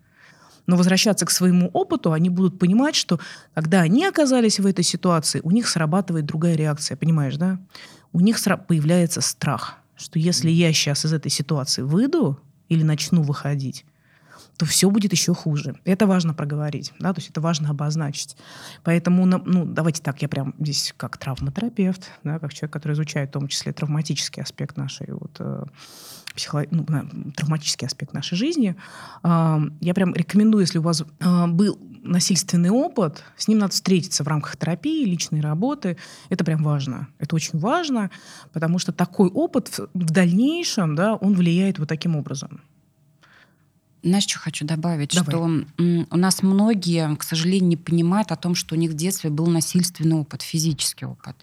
[0.66, 3.20] Но возвращаться к своему опыту, они будут понимать, что
[3.54, 7.58] когда они оказались в этой ситуации, у них срабатывает другая реакция, понимаешь, да?
[8.12, 13.84] У них появляется страх, что если я сейчас из этой ситуации выйду или начну выходить,
[14.56, 15.76] то все будет еще хуже.
[15.84, 18.36] Это важно проговорить, да, то есть это важно обозначить.
[18.82, 23.32] Поэтому, ну, давайте так, я прям здесь как травматерапевт, да, как человек, который изучает в
[23.32, 25.64] том числе травматический аспект нашей вот, э,
[26.34, 26.68] психолог...
[26.70, 26.86] ну,
[27.34, 28.76] травматический аспект нашей жизни,
[29.22, 34.22] э, я прям рекомендую, если у вас э, был насильственный опыт, с ним надо встретиться
[34.24, 35.96] в рамках терапии, личной работы.
[36.28, 37.08] Это прям важно.
[37.18, 38.10] Это очень важно,
[38.52, 42.60] потому что такой опыт в дальнейшем, да, он влияет вот таким образом.
[44.04, 45.14] Знаешь, что хочу добавить?
[45.14, 45.30] Давай.
[45.30, 49.30] Что у нас многие, к сожалению, не понимают о том, что у них в детстве
[49.30, 51.36] был насильственный опыт, физический опыт.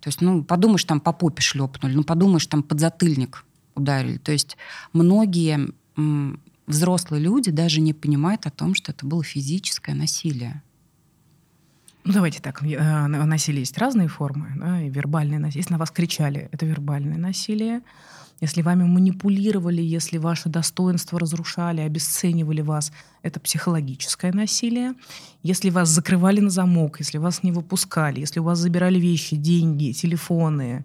[0.00, 4.18] То есть, ну, подумаешь, там по попе шлепнули, ну, подумаешь, там подзатыльник ударили.
[4.18, 4.56] То есть
[4.92, 5.70] многие
[6.66, 10.62] взрослые люди даже не понимают о том, что это было физическое насилие.
[12.04, 12.62] Ну, давайте так.
[12.62, 14.52] Э, насилие есть разные формы.
[14.56, 15.60] Да, и вербальное насилие.
[15.60, 17.82] Если на вас кричали, это вербальное насилие
[18.40, 24.94] если вами манипулировали, если ваше достоинство разрушали, обесценивали вас, это психологическое насилие.
[25.42, 29.92] Если вас закрывали на замок, если вас не выпускали, если у вас забирали вещи, деньги,
[29.92, 30.84] телефоны,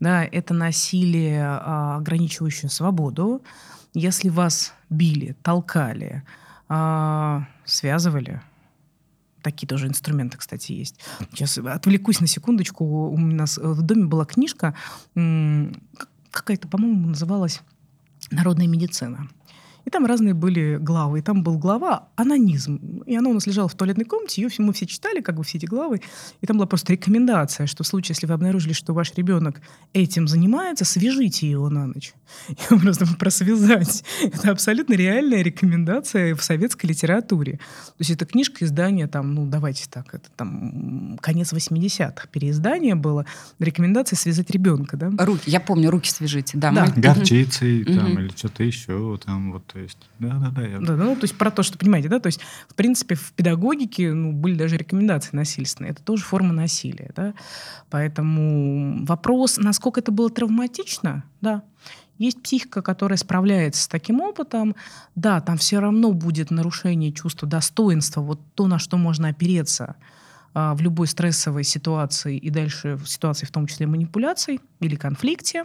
[0.00, 3.42] да, это насилие, а, ограничивающее свободу.
[3.94, 6.22] Если вас били, толкали,
[6.68, 8.40] а, связывали,
[9.42, 11.00] такие тоже инструменты, кстати, есть.
[11.32, 12.84] Сейчас отвлекусь на секундочку.
[12.84, 14.74] У нас в доме была книжка,
[15.14, 17.60] какая-то, по-моему, называлась
[18.30, 19.28] «Народная медицина».
[19.84, 21.18] И там разные были главы.
[21.18, 23.02] И там был глава «Анонизм».
[23.06, 25.58] И она у нас лежала в туалетной комнате, ее мы все читали, как бы все
[25.58, 26.00] эти главы.
[26.40, 29.60] И там была просто рекомендация, что в случае, если вы обнаружили, что ваш ребенок
[29.92, 32.14] этим занимается, свяжите его на ночь.
[32.48, 34.04] И просто про связать.
[34.22, 37.52] Это абсолютно реальная рекомендация в советской литературе.
[37.52, 43.26] То есть это книжка издания, там, ну, давайте так, это там конец 80-х переиздание было.
[43.58, 45.10] Рекомендация связать ребенка, да?
[45.24, 46.70] Руки, я помню, руки свяжите, да.
[46.70, 46.92] да.
[46.96, 50.62] Горчицей там, или что-то еще, там вот то есть, да, да, да.
[50.62, 50.80] Я...
[50.80, 54.12] Да, ну, то есть про то, что, понимаете, да, то есть, в принципе, в педагогике
[54.12, 55.92] ну, были даже рекомендации насильственные.
[55.92, 57.32] Это тоже форма насилия, да.
[57.88, 61.62] Поэтому вопрос, насколько это было травматично, да.
[62.18, 64.76] Есть психика, которая справляется с таким опытом.
[65.14, 69.96] Да, там все равно будет нарушение чувства достоинства, вот то, на что можно опереться
[70.54, 75.64] в любой стрессовой ситуации и дальше в ситуации, в том числе манипуляций или конфликте,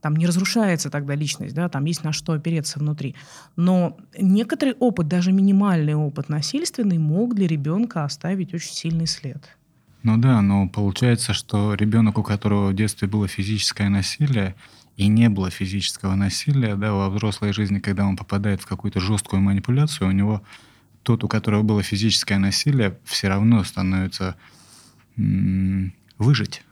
[0.00, 3.14] там не разрушается тогда личность, да, там есть на что опереться внутри.
[3.56, 9.48] Но некоторый опыт, даже минимальный опыт насильственный, мог для ребенка оставить очень сильный след.
[10.02, 14.54] Ну да, но получается, что ребенок, у которого в детстве было физическое насилие,
[14.96, 19.40] и не было физического насилия, да, во взрослой жизни, когда он попадает в какую-то жесткую
[19.40, 20.42] манипуляцию, у него
[21.04, 24.36] тот, у которого было физическое насилие, все равно становится
[25.16, 26.62] м- выжить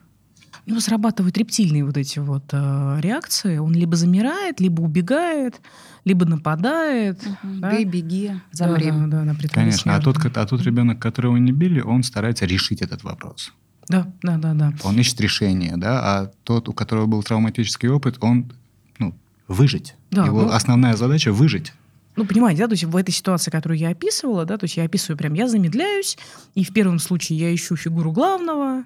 [0.67, 3.59] него срабатывают рептильные вот эти вот э, реакции.
[3.59, 5.61] Он либо замирает, либо убегает,
[6.05, 7.21] либо нападает.
[7.23, 7.55] Угу.
[7.61, 7.73] Да?
[7.73, 8.91] Бей, беги, замри.
[8.91, 9.95] Да, да, да, Конечно.
[9.95, 13.53] А тот, а тот ребенок, которого не били, он старается решить этот вопрос.
[13.89, 14.73] Да, да, да, да.
[14.85, 18.53] Он ищет решение, да, а тот, у которого был травматический опыт, он
[18.99, 19.15] ну,
[19.49, 19.97] выжить.
[20.13, 21.73] Да, Его ну, основная задача выжить.
[22.17, 24.85] Ну, понимаете, да, то есть в этой ситуации, которую я описывала, да, то есть я
[24.85, 26.19] описываю прям, я замедляюсь,
[26.55, 28.85] и в первом случае я ищу фигуру главного,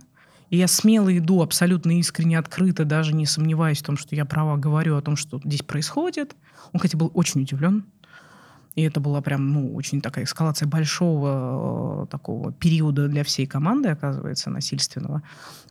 [0.51, 4.57] и я смело иду, абсолютно искренне, открыто, даже не сомневаясь в том, что я права
[4.57, 6.37] говорю о том, что здесь происходит.
[6.73, 7.85] Он, кстати, был очень удивлен.
[8.77, 13.89] И это была прям, ну, очень такая эскалация большого э, такого периода для всей команды,
[13.89, 15.23] оказывается, насильственного.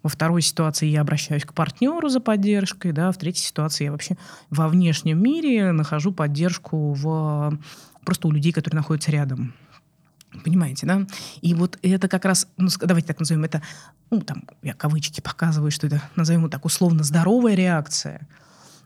[0.02, 4.18] Во второй ситуации я обращаюсь к партнеру за поддержкой, да, в третьей ситуации я вообще
[4.50, 7.60] во внешнем мире нахожу поддержку в
[8.04, 9.54] просто у людей, которые находятся рядом.
[10.44, 11.06] Понимаете, да?
[11.42, 13.62] И вот это как раз, ну, давайте так назовем это,
[14.10, 18.28] ну, там, я кавычки показываю, что это, назовем его так, условно здоровая реакция.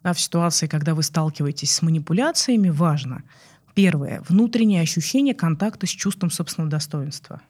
[0.03, 3.23] А в ситуации, когда вы сталкиваетесь с манипуляциями, важно,
[3.73, 7.41] первое, внутреннее ощущение контакта с чувством собственного достоинства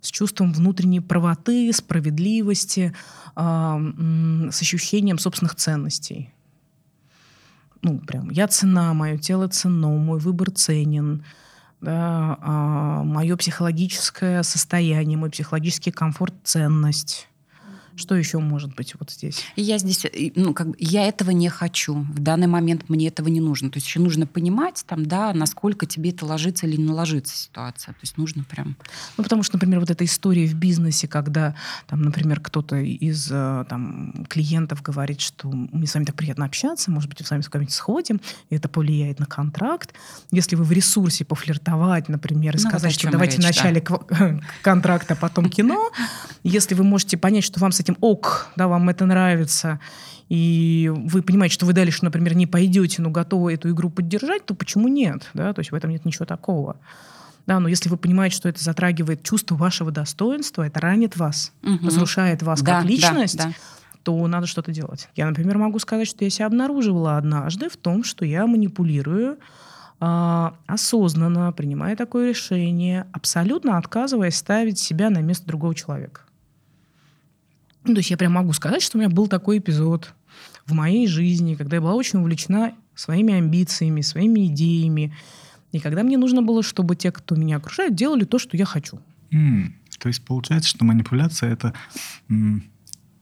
[0.00, 2.94] с чувством внутренней правоты, справедливости,
[3.34, 3.40] э,
[4.50, 6.32] с ощущением собственных ценностей.
[7.82, 11.24] Ну, прям, я цена, мое тело ценно, мой выбор ценен,
[11.80, 17.28] да, а, мое психологическое состояние, мой психологический комфорт, ценность.
[17.96, 19.42] Что еще может быть вот здесь?
[19.56, 20.04] Я здесь,
[20.34, 21.94] ну, как бы, я этого не хочу.
[21.94, 23.70] В данный момент мне этого не нужно.
[23.70, 27.94] То есть еще нужно понимать, там, да, насколько тебе это ложится или не ложится ситуация.
[27.94, 28.76] То есть нужно прям...
[29.16, 31.54] Ну, потому что, например, вот эта история в бизнесе, когда,
[31.86, 36.90] там, например, кто-то из э, там, клиентов говорит, что мне с вами так приятно общаться,
[36.90, 39.94] может быть, мы с вами куда-нибудь сходим, и это повлияет на контракт.
[40.30, 44.40] Если вы в ресурсе пофлиртовать, например, и ну, сказать, вот что давайте речь, вначале да.
[44.62, 45.90] контракт, а потом кино,
[46.42, 49.80] если вы можете понять, что вам с этим ок, да, вам это нравится,
[50.28, 54.54] и вы понимаете, что вы дальше, например, не пойдете, но готовы эту игру поддержать, то
[54.54, 55.30] почему нет?
[55.34, 55.52] Да?
[55.52, 56.76] То есть в этом нет ничего такого.
[57.46, 61.86] Да, но если вы понимаете, что это затрагивает чувство вашего достоинства, это ранит вас, угу.
[61.86, 63.52] разрушает вас да, как личность, да, да.
[64.02, 65.08] то надо что-то делать.
[65.14, 69.38] Я, например, могу сказать, что я себя обнаруживала однажды в том, что я манипулирую
[70.00, 76.22] а, осознанно, принимая такое решение, абсолютно отказываясь ставить себя на место другого человека.
[77.86, 80.12] Ну, то есть я прям могу сказать, что у меня был такой эпизод
[80.66, 85.14] в моей жизни, когда я была очень увлечена своими амбициями, своими идеями.
[85.72, 89.00] И когда мне нужно было, чтобы те, кто меня окружает, делали то, что я хочу.
[89.30, 89.72] Mm.
[89.98, 91.72] То есть получается, что манипуляция это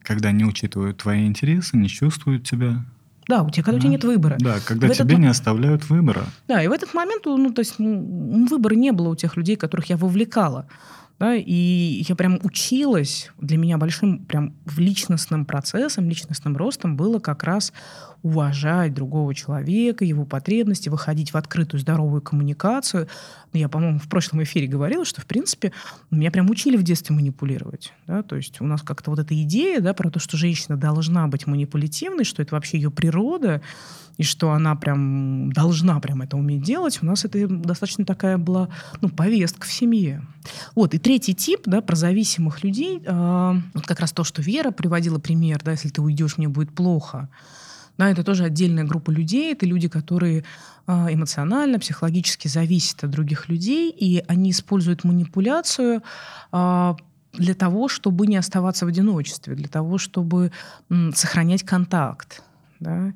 [0.04, 2.84] когда не учитывают твои интересы, не чувствуют тебя.
[3.26, 3.78] Да, у тебя, когда да.
[3.78, 4.36] у тебя нет выбора.
[4.38, 5.18] Да, когда в тебе этот...
[5.18, 6.26] не оставляют выбора.
[6.46, 9.56] Да, и в этот момент, ну, то есть, ну, выбора не было у тех людей,
[9.56, 10.68] которых я вовлекала.
[11.18, 17.20] Да, и я прям училась, для меня большим прям в личностным процессом, личностным ростом было
[17.20, 17.72] как раз
[18.24, 23.06] уважать другого человека, его потребности, выходить в открытую здоровую коммуникацию.
[23.52, 25.72] Я, по-моему, в прошлом эфире говорила, что, в принципе,
[26.10, 27.92] меня прям учили в детстве манипулировать.
[28.06, 28.22] Да?
[28.22, 31.46] То есть у нас как-то вот эта идея да, про то, что женщина должна быть
[31.46, 33.60] манипулятивной, что это вообще ее природа,
[34.16, 38.70] и что она прям должна прям это уметь делать, у нас это достаточно такая была
[39.02, 40.26] ну, повестка в семье.
[40.74, 44.70] Вот, и третий тип, да, про зависимых людей, э, вот как раз то, что Вера
[44.70, 47.28] приводила пример, да, если ты уйдешь, мне будет плохо.
[47.96, 49.52] Да, это тоже отдельная группа людей.
[49.52, 50.44] Это люди, которые
[50.86, 56.02] а, эмоционально, психологически зависят от других людей, и они используют манипуляцию
[56.50, 56.96] а,
[57.32, 60.52] для того, чтобы не оставаться в одиночестве, для того, чтобы
[61.14, 62.42] сохранять контакт.
[62.80, 63.12] Да?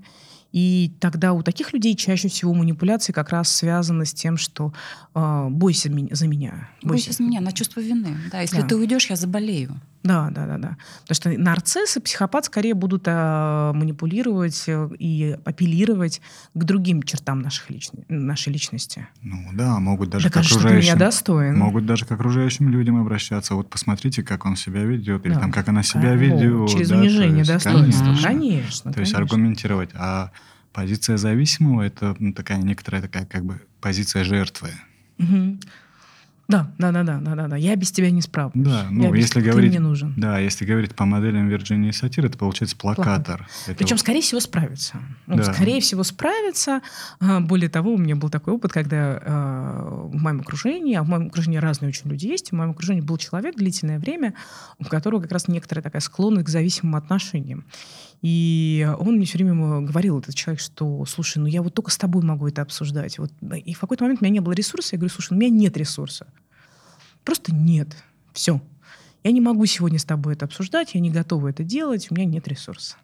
[0.53, 4.73] И тогда у таких людей чаще всего манипуляции как раз связаны с тем, что
[5.15, 6.71] э, бойся за меня.
[6.83, 8.17] Бойся, бойся за меня, на чувство вины.
[8.33, 8.67] Да, если да.
[8.67, 9.79] ты уйдешь, я заболею.
[10.05, 10.77] Да, да, да, да.
[11.07, 16.21] Потому что нарцисс и психопат скорее будут э, манипулировать э, и апеллировать
[16.55, 19.09] к другим чертам наших лични- нашей личности.
[19.23, 20.93] Ну да, могут даже Докажи, к окружающим.
[20.93, 21.59] Меня достоин.
[21.59, 23.55] Могут даже к окружающим людям обращаться.
[23.55, 25.41] Вот посмотрите, как он себя ведет, или да.
[25.41, 26.71] там как она себя а, ведет.
[26.71, 28.05] Через да, унижение достоинства.
[28.05, 28.93] Конечно, конечно.
[28.93, 29.91] То есть аргументировать.
[29.95, 30.31] А
[30.73, 34.71] позиция зависимого это ну, такая некоторая такая как бы позиция жертвы.
[35.19, 35.59] Угу.
[36.49, 37.57] Да, да, да, да, да, да, да.
[37.57, 38.65] Я без тебя не справлюсь.
[38.67, 40.15] Да, ну Я без- если ты говорить, мне нужен.
[40.17, 43.47] да, если говорить по моделям Вирджинии Сатир, это получается плакатор.
[43.67, 44.97] Это Причем, скорее всего, справится.
[45.27, 45.53] Ну, Да.
[45.53, 46.81] Скорее всего, справится.
[47.21, 51.09] А, Более того, у меня был такой опыт, когда а, в моем окружении, а в
[51.09, 54.33] моем окружении разные очень люди есть, в моем окружении был человек длительное время,
[54.79, 57.67] у которого как раз некоторая такая склонность к зависимым отношениям.
[58.21, 61.97] И он мне все время говорил, этот человек, что, слушай, ну я вот только с
[61.97, 63.19] тобой могу это обсуждать.
[63.19, 63.31] Вот.
[63.65, 64.97] И в какой-то момент у меня не было ресурса.
[64.97, 66.27] Я говорю, слушай, ну, у меня нет ресурса.
[67.25, 67.97] Просто нет.
[68.33, 68.61] Все.
[69.23, 72.25] Я не могу сегодня с тобой это обсуждать, я не готова это делать, у меня
[72.25, 72.97] нет ресурса.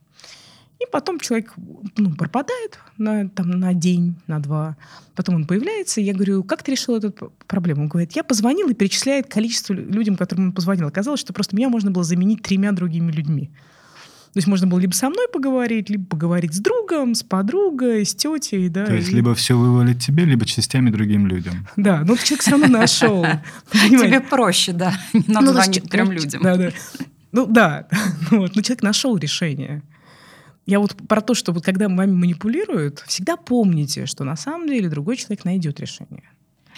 [0.81, 1.53] И потом человек
[1.96, 4.77] ну, пропадает на, там, на день, на два.
[5.14, 7.83] Потом он появляется, и я говорю, как ты решил эту проблему?
[7.83, 10.87] Он говорит, я позвонил и перечисляет количество лю- людям, которым он позвонил.
[10.87, 13.50] Оказалось, что просто меня можно было заменить тремя другими людьми.
[14.34, 18.16] То есть можно было либо со мной поговорить, либо поговорить с другом, с подругой, с
[18.16, 18.68] тетей.
[18.68, 21.68] Да, То есть и- либо все вывалить тебе, либо частями другим людям.
[21.76, 23.24] Да, но человек все равно нашел.
[23.72, 24.92] Тебе проще, да.
[25.12, 26.42] Не надо Ну, звонить трем ну, людям.
[26.42, 26.70] Да, да.
[27.30, 27.86] Ну да,
[28.32, 29.82] Ну вот, но человек нашел решение.
[30.66, 34.88] Я вот про то, что вот когда вами манипулируют, всегда помните, что на самом деле
[34.88, 36.24] другой человек найдет решение.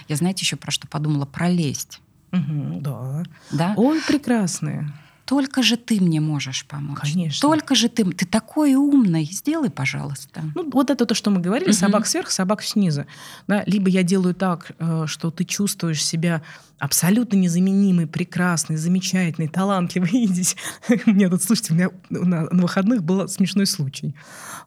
[0.09, 1.25] Я, знаете, еще про что подумала?
[1.25, 2.01] Про лесть.
[2.33, 3.23] Мгм, да.
[3.51, 3.73] Да?
[3.79, 4.93] Ой, прекрасные.
[5.27, 6.99] Только же ты мне можешь помочь.
[7.13, 7.41] Конечно.
[7.49, 8.05] Только же ты.
[8.05, 9.25] Ты такой умный.
[9.25, 10.43] Сделай, пожалуйста.
[10.55, 11.77] Ну, вот это то, что мы говорили, Мгм.
[11.79, 13.05] собак сверху, собак снизу.
[13.49, 13.63] Да?
[13.67, 16.43] Либо я делаю так, э, что ты чувствуешь себя
[16.79, 20.11] абсолютно незаменимый, прекрасный, замечательный, талантливый.
[20.25, 20.57] И здесь
[21.07, 24.15] у меня тут, слушайте, у меня на, на выходных был смешной случай.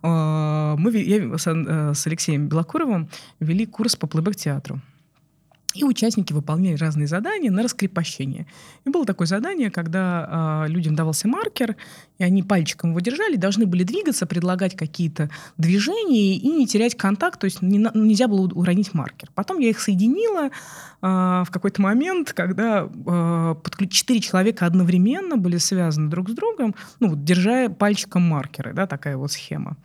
[0.02, 3.08] А, Мы, я с, э, с Алексеем Белокуровым
[3.40, 4.82] вели курс по плейбэк-театру.
[5.76, 8.48] И участники выполняли разные задания на раскрепощение.
[8.86, 11.76] И было такое задание, когда а, людям давался маркер,
[12.18, 17.40] и они пальчиком его держали, должны были двигаться, предлагать какие-то движения и не терять контакт,
[17.40, 19.30] то есть не нельзя было уронить маркер.
[19.36, 20.50] Потом я их соединила
[21.02, 27.16] а, в какой-то момент, когда подключ- четыре человека одновременно были связаны друг с другом, ну,
[27.16, 29.78] держа пальчиком маркеры, да, такая вот схема.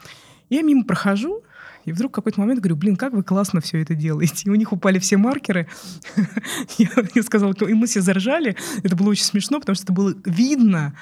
[0.48, 1.42] Я мимо прохожу,
[1.84, 4.44] и вдруг в какой-то момент говорю, блин, как вы классно все это делаете.
[4.46, 5.68] И у них упали все маркеры.
[6.78, 8.56] Я сказала, и мы все заржали.
[8.82, 10.94] Это было очень смешно, потому что это было видно,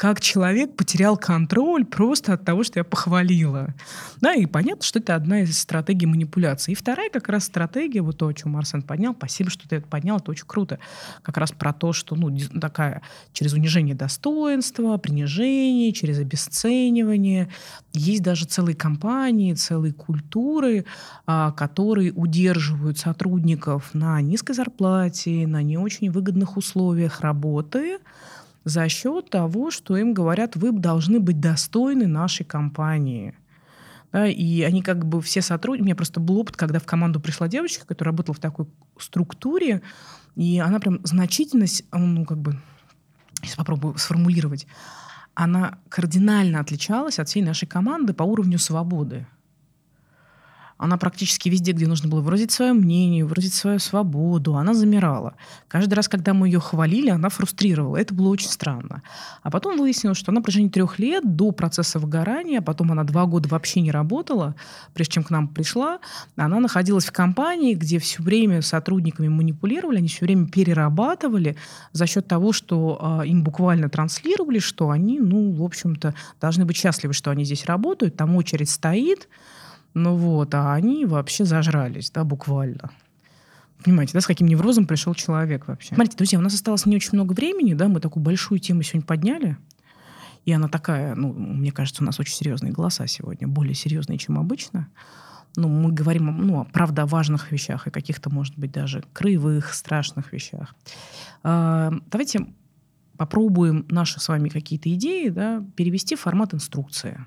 [0.00, 3.74] как человек потерял контроль просто от того, что я похвалила.
[4.22, 6.72] Да, и понятно, что это одна из стратегий манипуляции.
[6.72, 9.86] И вторая как раз стратегия, вот то, о чем Арсен поднял, спасибо, что ты это
[9.86, 10.78] поднял, это очень круто.
[11.20, 13.02] Как раз про то, что, ну, такая,
[13.34, 17.50] через унижение достоинства, принижение, через обесценивание.
[17.92, 20.29] Есть даже целые компании, целые культуры,
[21.26, 27.98] а, которые удерживают сотрудников на низкой зарплате, на не очень выгодных условиях работы,
[28.64, 33.34] за счет того, что им говорят, вы должны быть достойны нашей компании.
[34.12, 35.82] Да, и они как бы все сотрудники...
[35.82, 38.66] У меня просто был опыт, когда в команду пришла девочка, которая работала в такой
[38.98, 39.82] структуре,
[40.36, 42.58] и она прям значительность, ну, как бы,
[43.40, 44.66] сейчас попробую сформулировать,
[45.34, 49.26] она кардинально отличалась от всей нашей команды по уровню свободы.
[50.80, 55.34] Она практически везде, где нужно было выразить свое мнение, выразить свою свободу, она замирала.
[55.68, 57.98] Каждый раз, когда мы ее хвалили, она фрустрировала.
[57.98, 59.02] Это было очень странно.
[59.42, 63.04] А потом выяснилось, что она на протяжении трех лет до процесса выгорания, а потом она
[63.04, 64.54] два года вообще не работала,
[64.94, 65.98] прежде чем к нам пришла,
[66.36, 71.56] она находилась в компании, где все время сотрудниками манипулировали, они все время перерабатывали
[71.92, 76.78] за счет того, что э, им буквально транслировали, что они, ну, в общем-то, должны быть
[76.78, 79.28] счастливы, что они здесь работают, там очередь стоит,
[79.94, 82.90] ну вот, а они вообще зажрались, да, буквально.
[83.84, 85.94] Понимаете, да, с каким неврозом пришел человек вообще.
[85.94, 89.06] Смотрите, друзья, у нас осталось не очень много времени, да, мы такую большую тему сегодня
[89.06, 89.56] подняли.
[90.44, 94.38] И она такая, ну, мне кажется, у нас очень серьезные голоса сегодня, более серьезные, чем
[94.38, 94.88] обычно.
[95.56, 100.32] Ну, мы говорим, ну, правда, о важных вещах и каких-то, может быть, даже краевых, страшных
[100.32, 100.74] вещах.
[101.42, 102.46] А, давайте
[103.16, 107.26] попробуем наши с вами какие-то идеи да, перевести в формат инструкции.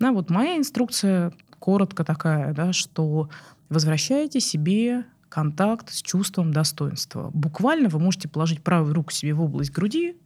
[0.00, 3.28] Да, вот моя инструкция коротко такая, да, что
[3.68, 7.30] возвращайте себе контакт с чувством достоинства.
[7.34, 10.16] Буквально вы можете положить правую руку себе в область груди,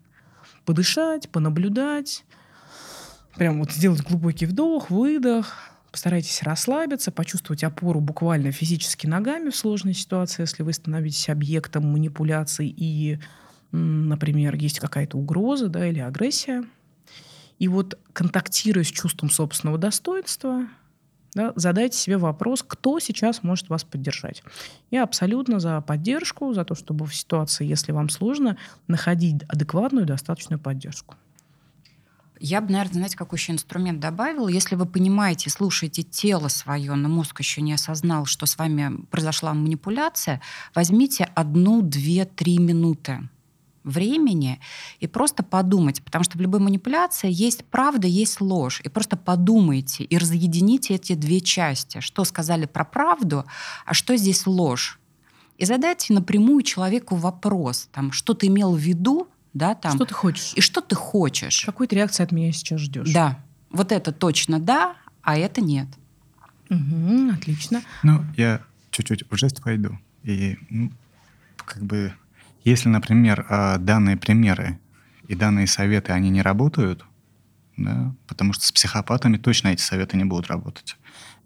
[0.65, 2.25] подышать, понаблюдать,
[3.37, 5.53] прям вот сделать глубокий вдох, выдох,
[5.91, 12.73] постарайтесь расслабиться, почувствовать опору буквально физически ногами в сложной ситуации, если вы становитесь объектом манипуляций
[12.75, 13.19] и,
[13.72, 16.64] например, есть какая-то угроза да, или агрессия.
[17.59, 20.66] И вот контактируя с чувством собственного достоинства,
[21.34, 24.42] да, задайте себе вопрос, кто сейчас может вас поддержать.
[24.90, 30.61] Я абсолютно за поддержку, за то, чтобы в ситуации, если вам сложно, находить адекватную, достаточную
[30.61, 31.16] поддержку.
[32.38, 34.48] Я бы, наверное, знаете, какой еще инструмент добавила.
[34.48, 39.55] Если вы понимаете, слушаете тело свое, но мозг еще не осознал, что с вами произошла
[39.55, 40.40] манипуляция,
[40.74, 43.28] возьмите одну, две, три минуты
[43.85, 44.61] времени
[44.99, 48.80] и просто подумать, потому что в любой манипуляции есть правда, есть ложь.
[48.82, 52.01] И просто подумайте и разъедините эти две части.
[52.01, 53.45] Что сказали про правду,
[53.85, 54.99] а что здесь ложь.
[55.59, 59.95] И задайте напрямую человеку вопрос, там, что ты имел в виду, да, там.
[59.95, 60.53] Что ты хочешь?
[60.57, 61.64] И что ты хочешь?
[61.64, 63.12] Какой ты реакции от меня сейчас ждешь?
[63.12, 63.39] Да.
[63.70, 65.87] Вот это точно да, а это нет.
[66.70, 67.82] Угу, отлично.
[68.03, 69.99] Ну, я чуть-чуть в жесть пойду.
[70.24, 70.91] И ну,
[71.57, 72.12] как бы,
[72.65, 74.79] если, например, а, данные примеры
[75.29, 77.05] и данные советы, они не работают,
[77.77, 80.97] да, потому что с психопатами точно эти советы не будут работать.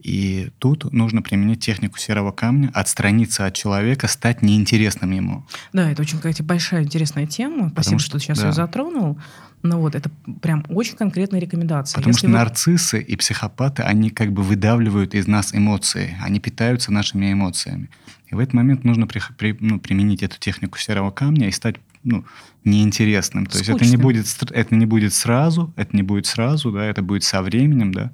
[0.01, 5.45] И тут нужно применить технику серого камня, отстраниться от человека, стать неинтересным ему.
[5.73, 7.71] Да, это очень какая-то большая интересная тема.
[7.71, 8.47] Спасибо, что, что ты сейчас да.
[8.47, 9.19] ее затронул.
[9.63, 11.97] Ну вот, это прям очень конкретная рекомендация.
[11.97, 12.35] Потому Если что вы...
[12.35, 17.91] нарциссы и психопаты, они как бы выдавливают из нас эмоции, они питаются нашими эмоциями.
[18.29, 21.77] И в этот момент нужно при, при, ну, применить эту технику серого камня и стать
[22.05, 22.25] ну,
[22.65, 23.47] неинтересным.
[23.47, 27.03] То есть это не, будет, это не будет сразу, это не будет сразу, да, это
[27.03, 28.11] будет со временем, да,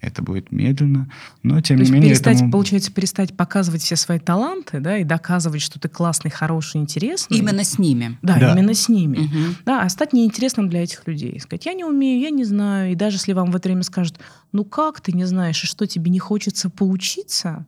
[0.00, 1.10] это будет медленно,
[1.42, 2.10] но тем То не менее...
[2.10, 2.52] перестать, этому...
[2.52, 7.38] получается, перестать показывать все свои таланты, да, и доказывать, что ты классный, хороший, интересный.
[7.38, 8.18] Именно с ними.
[8.22, 8.52] Да, да.
[8.52, 9.18] именно с ними.
[9.18, 9.54] Угу.
[9.66, 11.38] Да, а стать неинтересным для этих людей.
[11.40, 14.18] Сказать, я не умею, я не знаю, и даже если вам в это время скажут,
[14.52, 17.66] ну как ты не знаешь, и что тебе не хочется поучиться,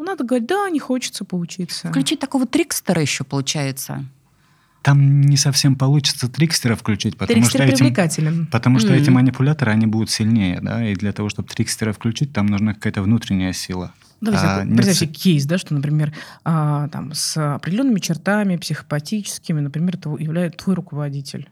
[0.00, 1.88] ну, надо говорить, да, не хочется поучиться.
[1.90, 4.06] Включить такого трикстера еще получается.
[4.82, 8.42] Там не совсем получится трикстера включить, потому Трикстер что привлекателен.
[8.42, 9.02] Эти, потому что mm-hmm.
[9.02, 13.02] эти манипуляторы, они будут сильнее, да, и для того, чтобы трикстера включить, там нужна какая-то
[13.02, 13.92] внутренняя сила.
[14.22, 15.12] Давайте а, представьте не...
[15.12, 16.14] кейс, да, что, например,
[16.44, 21.50] а, там, с определенными чертами психопатическими, например, это является твой руководитель.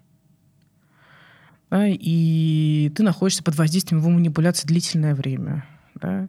[1.71, 5.67] Да, и ты находишься под воздействием его манипуляции длительное время.
[5.95, 6.29] Да,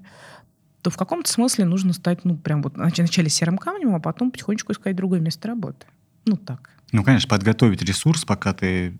[0.82, 4.72] то в каком-то смысле нужно стать, ну, прям вот вначале серым камнем, а потом потихонечку
[4.72, 5.88] искать другое место работы.
[6.26, 6.72] Ну, так.
[6.92, 8.98] Ну, конечно, подготовить ресурс, пока ты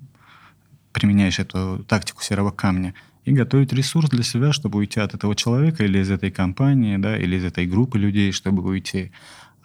[0.92, 2.94] применяешь эту тактику серого камня,
[3.26, 7.18] и готовить ресурс для себя, чтобы уйти от этого человека или из этой компании, да,
[7.18, 9.12] или из этой группы людей, чтобы уйти.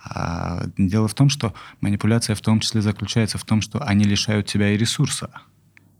[0.04, 4.46] А дело в том, что манипуляция в том числе заключается в том, что они лишают
[4.46, 5.30] тебя и ресурса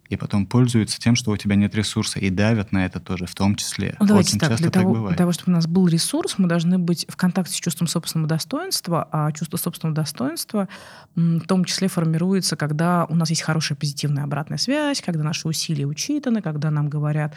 [0.09, 3.35] и потом пользуются тем, что у тебя нет ресурса, и давят на это тоже, в
[3.35, 3.97] том числе.
[4.01, 5.17] Ну, давайте Очень так, часто для того, так бывает.
[5.17, 8.29] Для того, чтобы у нас был ресурс, мы должны быть в контакте с чувством собственного
[8.29, 10.69] достоинства, а чувство собственного достоинства
[11.15, 15.87] в том числе формируется, когда у нас есть хорошая позитивная обратная связь, когда наши усилия
[15.87, 17.35] учитаны, когда нам говорят,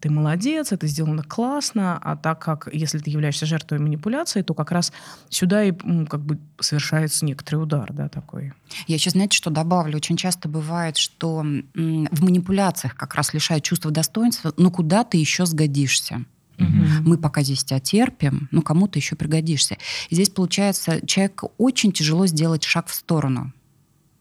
[0.00, 4.72] ты молодец, это сделано классно, а так как, если ты являешься жертвой манипуляции, то как
[4.72, 4.92] раз
[5.28, 8.52] сюда и как бы совершается некоторый удар, да, такой.
[8.86, 9.96] Я еще, знаете, что добавлю?
[9.96, 15.46] Очень часто бывает, что в манипуляциях как раз лишают чувства достоинства, но куда ты еще
[15.46, 16.24] сгодишься?
[16.58, 16.68] Угу.
[17.04, 19.78] Мы пока здесь тебя терпим, но кому-то еще пригодишься.
[20.10, 23.52] И здесь, получается, человеку очень тяжело сделать шаг в сторону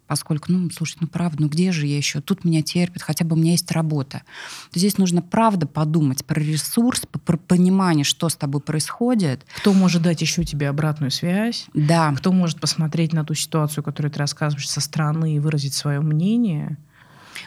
[0.10, 2.20] поскольку, ну, слушай, ну правда, ну где же я еще?
[2.20, 4.24] Тут меня терпят, хотя бы у меня есть работа.
[4.72, 9.46] То здесь нужно правда подумать про ресурс, про понимание, что с тобой происходит.
[9.58, 11.68] Кто может дать еще тебе обратную связь?
[11.76, 12.12] Да.
[12.18, 16.78] Кто может посмотреть на ту ситуацию, которую ты рассказываешь со стороны и выразить свое мнение?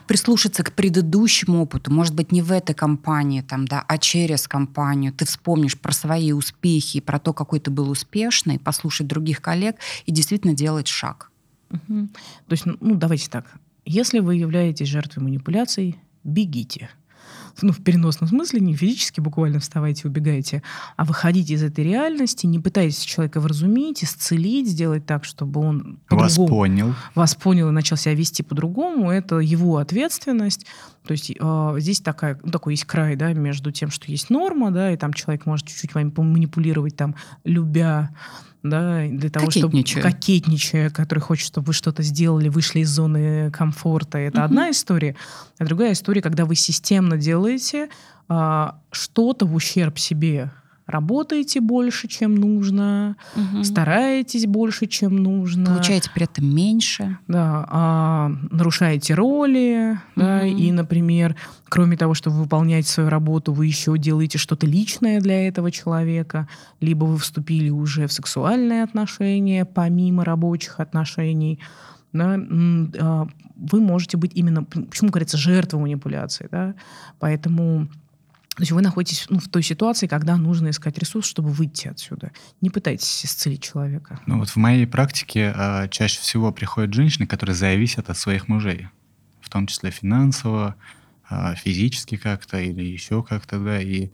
[0.07, 5.13] прислушаться к предыдущему опыту, может быть, не в этой компании, там, да, а через компанию.
[5.13, 10.13] Ты вспомнишь про свои успехи, про то, какой ты был успешный, послушать других коллег и
[10.13, 11.32] действительно делать шаг.
[11.73, 12.09] Угу.
[12.49, 13.47] То есть, ну, давайте так.
[13.85, 16.91] Если вы являетесь жертвой манипуляций, бегите.
[17.61, 20.63] Ну, в переносном смысле, не физически буквально вставайте, убегайте,
[20.97, 26.37] а выходите из этой реальности, не пытайтесь человека вразумить, исцелить, сделать так, чтобы он вас
[26.37, 26.95] понял.
[27.15, 29.11] Вас понял и начал себя вести по-другому.
[29.11, 30.67] Это его ответственность.
[31.07, 34.71] То есть э, здесь такая, ну, такой есть край да, между тем, что есть норма,
[34.71, 38.11] да, и там человек может чуть-чуть вами поманипулировать, там, любя
[38.63, 44.19] да, для того, чтобы кокетничая, который хочет, чтобы вы что-то сделали, вышли из зоны комфорта.
[44.19, 44.45] Это угу.
[44.45, 45.17] одна история.
[45.59, 47.89] А другая история, когда вы системно делаете
[48.29, 50.51] а, что-то в ущерб себе
[50.93, 53.65] работаете больше, чем нужно, угу.
[53.65, 55.67] стараетесь больше, чем нужно.
[55.67, 57.19] Получаете при этом меньше.
[57.27, 60.25] Да, а, нарушаете роли, угу.
[60.25, 61.35] да, и, например,
[61.65, 66.49] кроме того, что вы выполняете свою работу, вы еще делаете что-то личное для этого человека,
[66.81, 71.59] либо вы вступили уже в сексуальные отношения, помимо рабочих отношений,
[72.13, 72.39] да,
[73.01, 73.27] а,
[73.57, 76.75] вы можете быть именно, почему говорится, жертвой манипуляции, да,
[77.19, 77.89] поэтому
[78.55, 82.33] то есть вы находитесь ну, в той ситуации, когда нужно искать ресурс, чтобы выйти отсюда.
[82.61, 84.21] Не пытайтесь исцелить человека.
[84.27, 88.89] Ну вот в моей практике э, чаще всего приходят женщины, которые зависят от своих мужей,
[89.41, 90.77] в том числе финансово,
[91.31, 94.11] а, физически как-то или еще как-то, да, и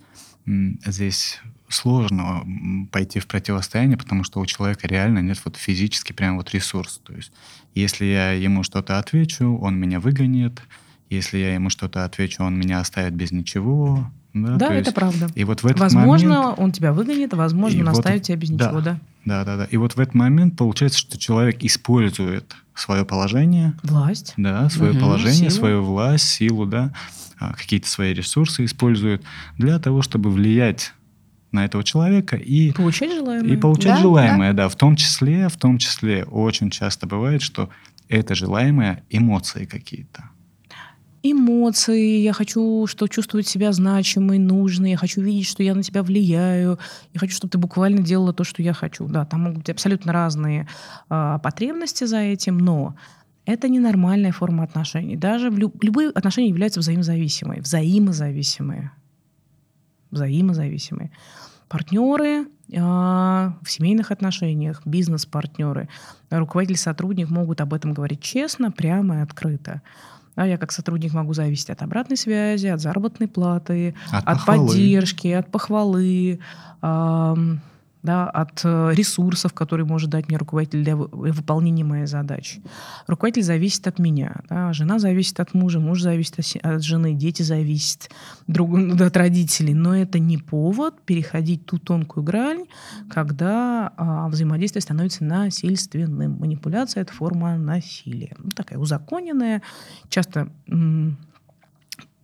[0.87, 2.47] здесь сложно
[2.93, 7.01] пойти в противостояние, потому что у человека реально нет вот физически прям вот ресурс.
[7.05, 7.33] То есть
[7.75, 10.63] если я ему что-то отвечу, он меня выгонит,
[11.11, 14.11] если я ему что-то отвечу, он меня оставит без ничего.
[14.43, 15.29] Да, да это есть, правда.
[15.35, 18.51] И вот в этот возможно, момент, он тебя выгонит, возможно, он вот, оставит тебя без
[18.51, 18.99] ничего, да.
[19.25, 19.65] Да, да, да.
[19.65, 23.75] И вот в этот момент получается, что человек использует свое положение.
[23.83, 24.35] Власть.
[24.37, 25.51] Да, свое угу, положение, силу.
[25.51, 26.93] свою власть, силу, да,
[27.39, 29.23] а, какие-то свои ресурсы использует
[29.59, 30.93] для того, чтобы влиять
[31.53, 33.53] на этого человека и получать желаемое.
[33.53, 34.01] И получать да?
[34.01, 34.65] желаемое, да.
[34.65, 34.69] да.
[34.69, 37.71] В том числе, в том числе очень часто бывает, что
[38.09, 40.25] это желаемое эмоции какие-то
[41.23, 46.03] эмоции, я хочу что чувствовать себя значимой, нужной, я хочу видеть, что я на тебя
[46.03, 46.79] влияю,
[47.13, 49.07] я хочу, чтобы ты буквально делала то, что я хочу.
[49.09, 50.69] Да, там могут быть абсолютно разные
[51.11, 52.95] э, потребности за этим, но
[53.45, 55.17] это ненормальная форма отношений.
[55.17, 58.93] Даже люб- любые отношения являются взаимозависимые, взаимозависимые,
[60.11, 61.11] взаимозависимые.
[61.69, 62.47] Партнеры э,
[62.77, 65.89] в семейных отношениях, бизнес-партнеры,
[66.31, 69.83] руководитель-сотрудник могут об этом говорить честно, прямо и открыто.
[70.39, 75.27] Да, я как сотрудник могу зависеть от обратной связи, от заработной платы, от, от поддержки,
[75.27, 76.39] от похвалы
[78.03, 82.63] да, от э, ресурсов, которые может дать мне руководитель для выполнения моей задачи.
[83.07, 88.11] Руководитель зависит от меня, да, жена зависит от мужа, муж зависит от жены, дети зависят
[88.47, 88.71] друг,
[89.01, 89.75] от родителей.
[89.75, 92.65] Но это не повод переходить ту тонкую грань,
[93.11, 96.39] когда а, взаимодействие становится насильственным.
[96.39, 98.35] Манипуляция— это форма насилия.
[98.39, 99.63] Ну, такая узаконенная,
[100.09, 100.49] часто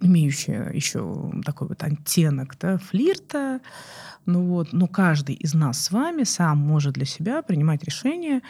[0.04, 3.60] имеющая еще такой вот оттенок да, флирта,
[4.26, 8.40] ну вот, но каждый из нас с вами сам может для себя принимать решение,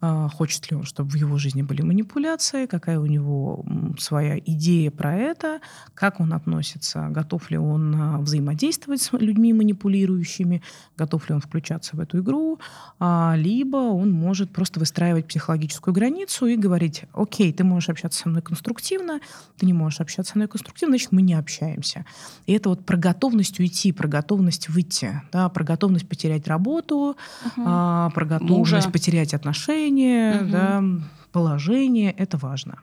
[0.00, 3.64] хочет ли он, чтобы в его жизни были манипуляции, какая у него
[3.98, 5.60] своя идея про это,
[5.94, 10.62] как он относится, готов ли он а, взаимодействовать с людьми манипулирующими,
[10.96, 12.58] готов ли он включаться в эту игру,
[12.98, 18.28] а, либо он может просто выстраивать психологическую границу и говорить, окей, ты можешь общаться со
[18.28, 19.20] мной конструктивно,
[19.58, 22.04] ты не можешь общаться со мной конструктивно, значит, мы не общаемся.
[22.46, 27.62] И это вот про готовность уйти, про готовность выйти, да, про готовность потерять работу, угу.
[27.64, 28.90] про готовность Мужа.
[28.90, 30.50] потерять отношения, отношения, угу.
[30.50, 30.84] да,
[31.32, 32.78] положение, это важно.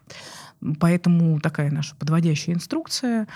[0.80, 3.28] Поэтому такая наша подводящая инструкция.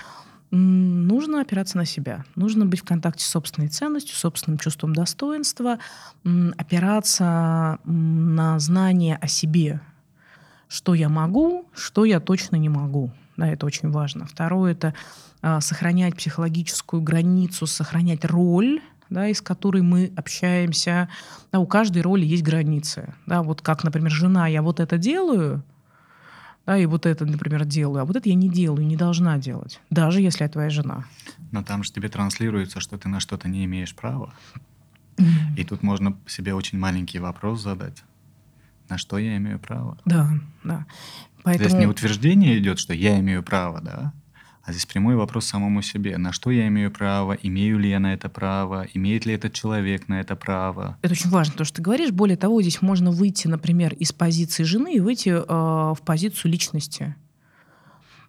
[0.52, 2.24] Нужно опираться на себя.
[2.36, 5.78] Нужно быть в контакте с собственной ценностью, собственным чувством достоинства,
[6.56, 9.80] опираться на знание о себе,
[10.68, 13.10] что я могу, что я точно не могу.
[13.36, 14.24] Да, это очень важно.
[14.24, 14.94] Второе— это
[15.42, 18.80] а, сохранять психологическую границу, сохранять роль
[19.10, 21.08] да, из которой мы общаемся.
[21.52, 23.14] Да, у каждой роли есть границы.
[23.26, 25.62] Да, вот как, например, жена, я вот это делаю,
[26.66, 29.80] да, и вот это, например, делаю, а вот это я не делаю, не должна делать,
[29.88, 31.04] даже если я твоя жена.
[31.52, 34.34] Но там же тебе транслируется, что ты на что-то не имеешь права.
[35.56, 38.02] И тут можно себе очень маленький вопрос задать.
[38.88, 39.96] На что я имею право?
[40.04, 40.30] Да,
[40.62, 40.86] да.
[41.42, 41.68] Поэтому...
[41.68, 44.12] Здесь не утверждение идет, что я имею право, да,
[44.66, 46.18] а здесь прямой вопрос самому себе.
[46.18, 47.38] На что я имею право?
[47.40, 48.88] Имею ли я на это право?
[48.94, 50.98] Имеет ли этот человек на это право?
[51.02, 52.10] Это очень важно, то, что ты говоришь.
[52.10, 57.14] Более того, здесь можно выйти, например, из позиции жены и выйти э, в позицию личности.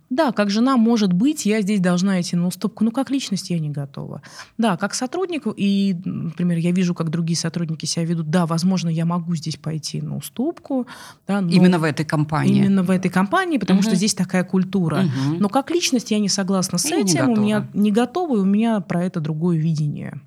[0.09, 3.59] Да, как жена, может быть, я здесь должна идти на уступку, но как личность я
[3.59, 4.21] не готова.
[4.57, 9.05] Да, как сотрудник, и, например, я вижу, как другие сотрудники себя ведут, да, возможно, я
[9.05, 10.87] могу здесь пойти на уступку.
[11.27, 12.57] Да, но именно в этой компании.
[12.57, 13.87] Именно в этой компании, потому угу.
[13.87, 14.99] что здесь такая культура.
[14.99, 15.39] Угу.
[15.39, 18.45] Но как личность я не согласна с и этим, у меня не готова, и у
[18.45, 20.21] меня про это другое видение.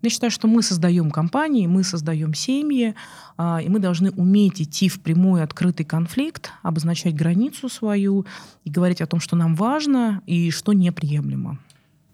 [0.00, 2.94] Я считаю, что мы создаем компании, мы создаем семьи,
[3.36, 8.24] а, и мы должны уметь идти в прямой открытый конфликт, обозначать границу свою
[8.64, 11.58] и говорить о том, что нам важно и что неприемлемо.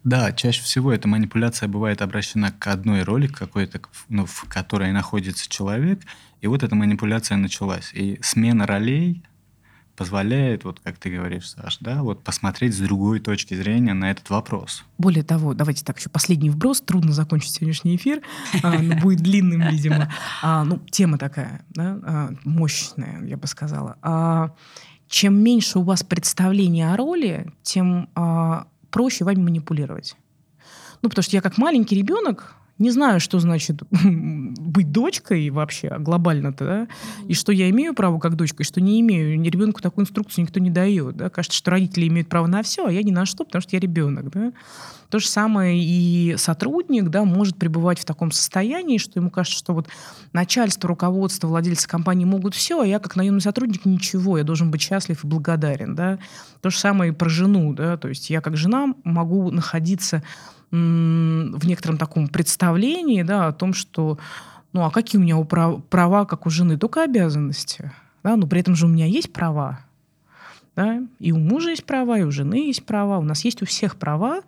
[0.02, 5.48] Да, чаще всего эта манипуляция бывает обращена к одной роли, какой-то, ну, в которой находится
[5.48, 6.00] человек,
[6.40, 7.90] и вот эта манипуляция началась.
[7.94, 9.22] И смена ролей
[9.96, 14.28] позволяет, вот как ты говоришь, Саш, да, вот посмотреть с другой точки зрения на этот
[14.30, 14.84] вопрос.
[14.98, 16.80] Более того, давайте так еще последний вброс.
[16.80, 18.20] Трудно закончить сегодняшний эфир,
[18.62, 20.12] а, но будет длинным, видимо.
[20.42, 24.54] А, ну, тема такая, да, а, мощная, я бы сказала.
[25.08, 28.08] Чем меньше у вас представления о роли, тем
[28.90, 30.16] проще вами манипулировать.
[31.02, 36.64] Ну, потому что я как маленький ребенок, не знаю, что значит быть дочкой вообще глобально-то,
[36.64, 36.88] да,
[37.28, 39.42] и что я имею право как дочка, и что не имею.
[39.42, 41.16] Ребенку такую инструкцию никто не дает.
[41.16, 41.30] Да.
[41.30, 43.80] Кажется, что родители имеют право на все, а я ни на что, потому что я
[43.80, 44.30] ребенок.
[44.30, 44.52] Да.
[45.08, 49.72] То же самое и сотрудник да, может пребывать в таком состоянии, что ему кажется, что
[49.72, 49.88] вот
[50.32, 54.82] начальство, руководство, владельцы компании могут все, а я как наемный сотрудник ничего, я должен быть
[54.82, 55.94] счастлив и благодарен.
[55.94, 56.18] Да.
[56.60, 57.72] То же самое и про жену.
[57.72, 57.96] Да.
[57.96, 60.24] То есть я как жена могу находиться
[60.74, 64.18] в некотором таком представлении да, о том, что
[64.72, 66.76] ну а какие у меня права, как у жены?
[66.76, 67.92] Только обязанности.
[68.24, 68.36] Да?
[68.36, 69.80] Но при этом же у меня есть права.
[70.74, 71.00] Да?
[71.20, 73.18] И у мужа есть права, и у жены есть права.
[73.18, 74.40] У нас есть у всех права.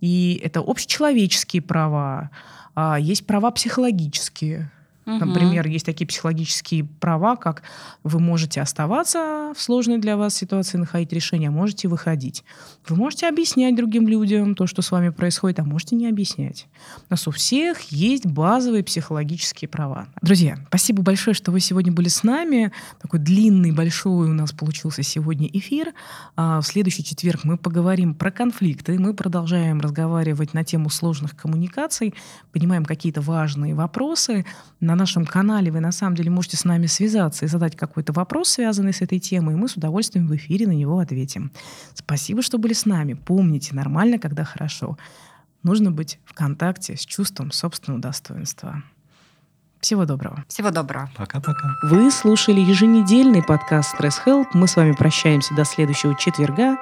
[0.00, 2.30] И это общечеловеческие права.
[2.74, 4.70] А есть права психологические.
[5.06, 5.24] Угу.
[5.24, 7.62] Например, есть такие психологические права, как
[8.04, 12.44] вы можете оставаться в сложной для вас ситуации, находить решение, а можете выходить.
[12.88, 16.68] Вы можете объяснять другим людям то, что с вами происходит, а можете не объяснять.
[17.08, 20.06] У нас у всех есть базовые психологические права.
[20.22, 22.70] Друзья, спасибо большое, что вы сегодня были с нами.
[23.00, 25.92] Такой длинный, большой у нас получился сегодня эфир.
[26.36, 28.98] А в следующий четверг мы поговорим про конфликты.
[28.98, 32.14] Мы продолжаем разговаривать на тему сложных коммуникаций,
[32.52, 34.44] понимаем какие-то важные вопросы
[34.80, 38.50] на нашем канале вы на самом деле можете с нами связаться и задать какой-то вопрос,
[38.50, 41.52] связанный с этой темой, и мы с удовольствием в эфире на него ответим.
[41.94, 43.14] Спасибо, что были с нами.
[43.14, 44.98] Помните, нормально, когда хорошо.
[45.62, 48.82] Нужно быть в контакте с чувством собственного достоинства.
[49.80, 50.44] Всего доброго.
[50.46, 51.10] Всего доброго.
[51.16, 51.74] Пока-пока.
[51.82, 54.46] Вы слушали еженедельный подкаст Stress Help.
[54.54, 56.76] Мы с вами прощаемся до следующего четверга.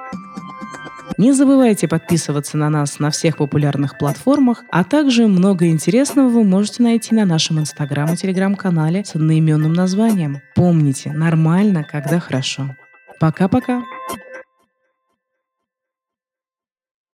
[1.17, 6.83] Не забывайте подписываться на нас на всех популярных платформах, а также много интересного вы можете
[6.83, 10.41] найти на нашем инстаграм и телеграм-канале с одноименным названием.
[10.55, 12.75] Помните, нормально, когда хорошо.
[13.19, 13.83] Пока-пока.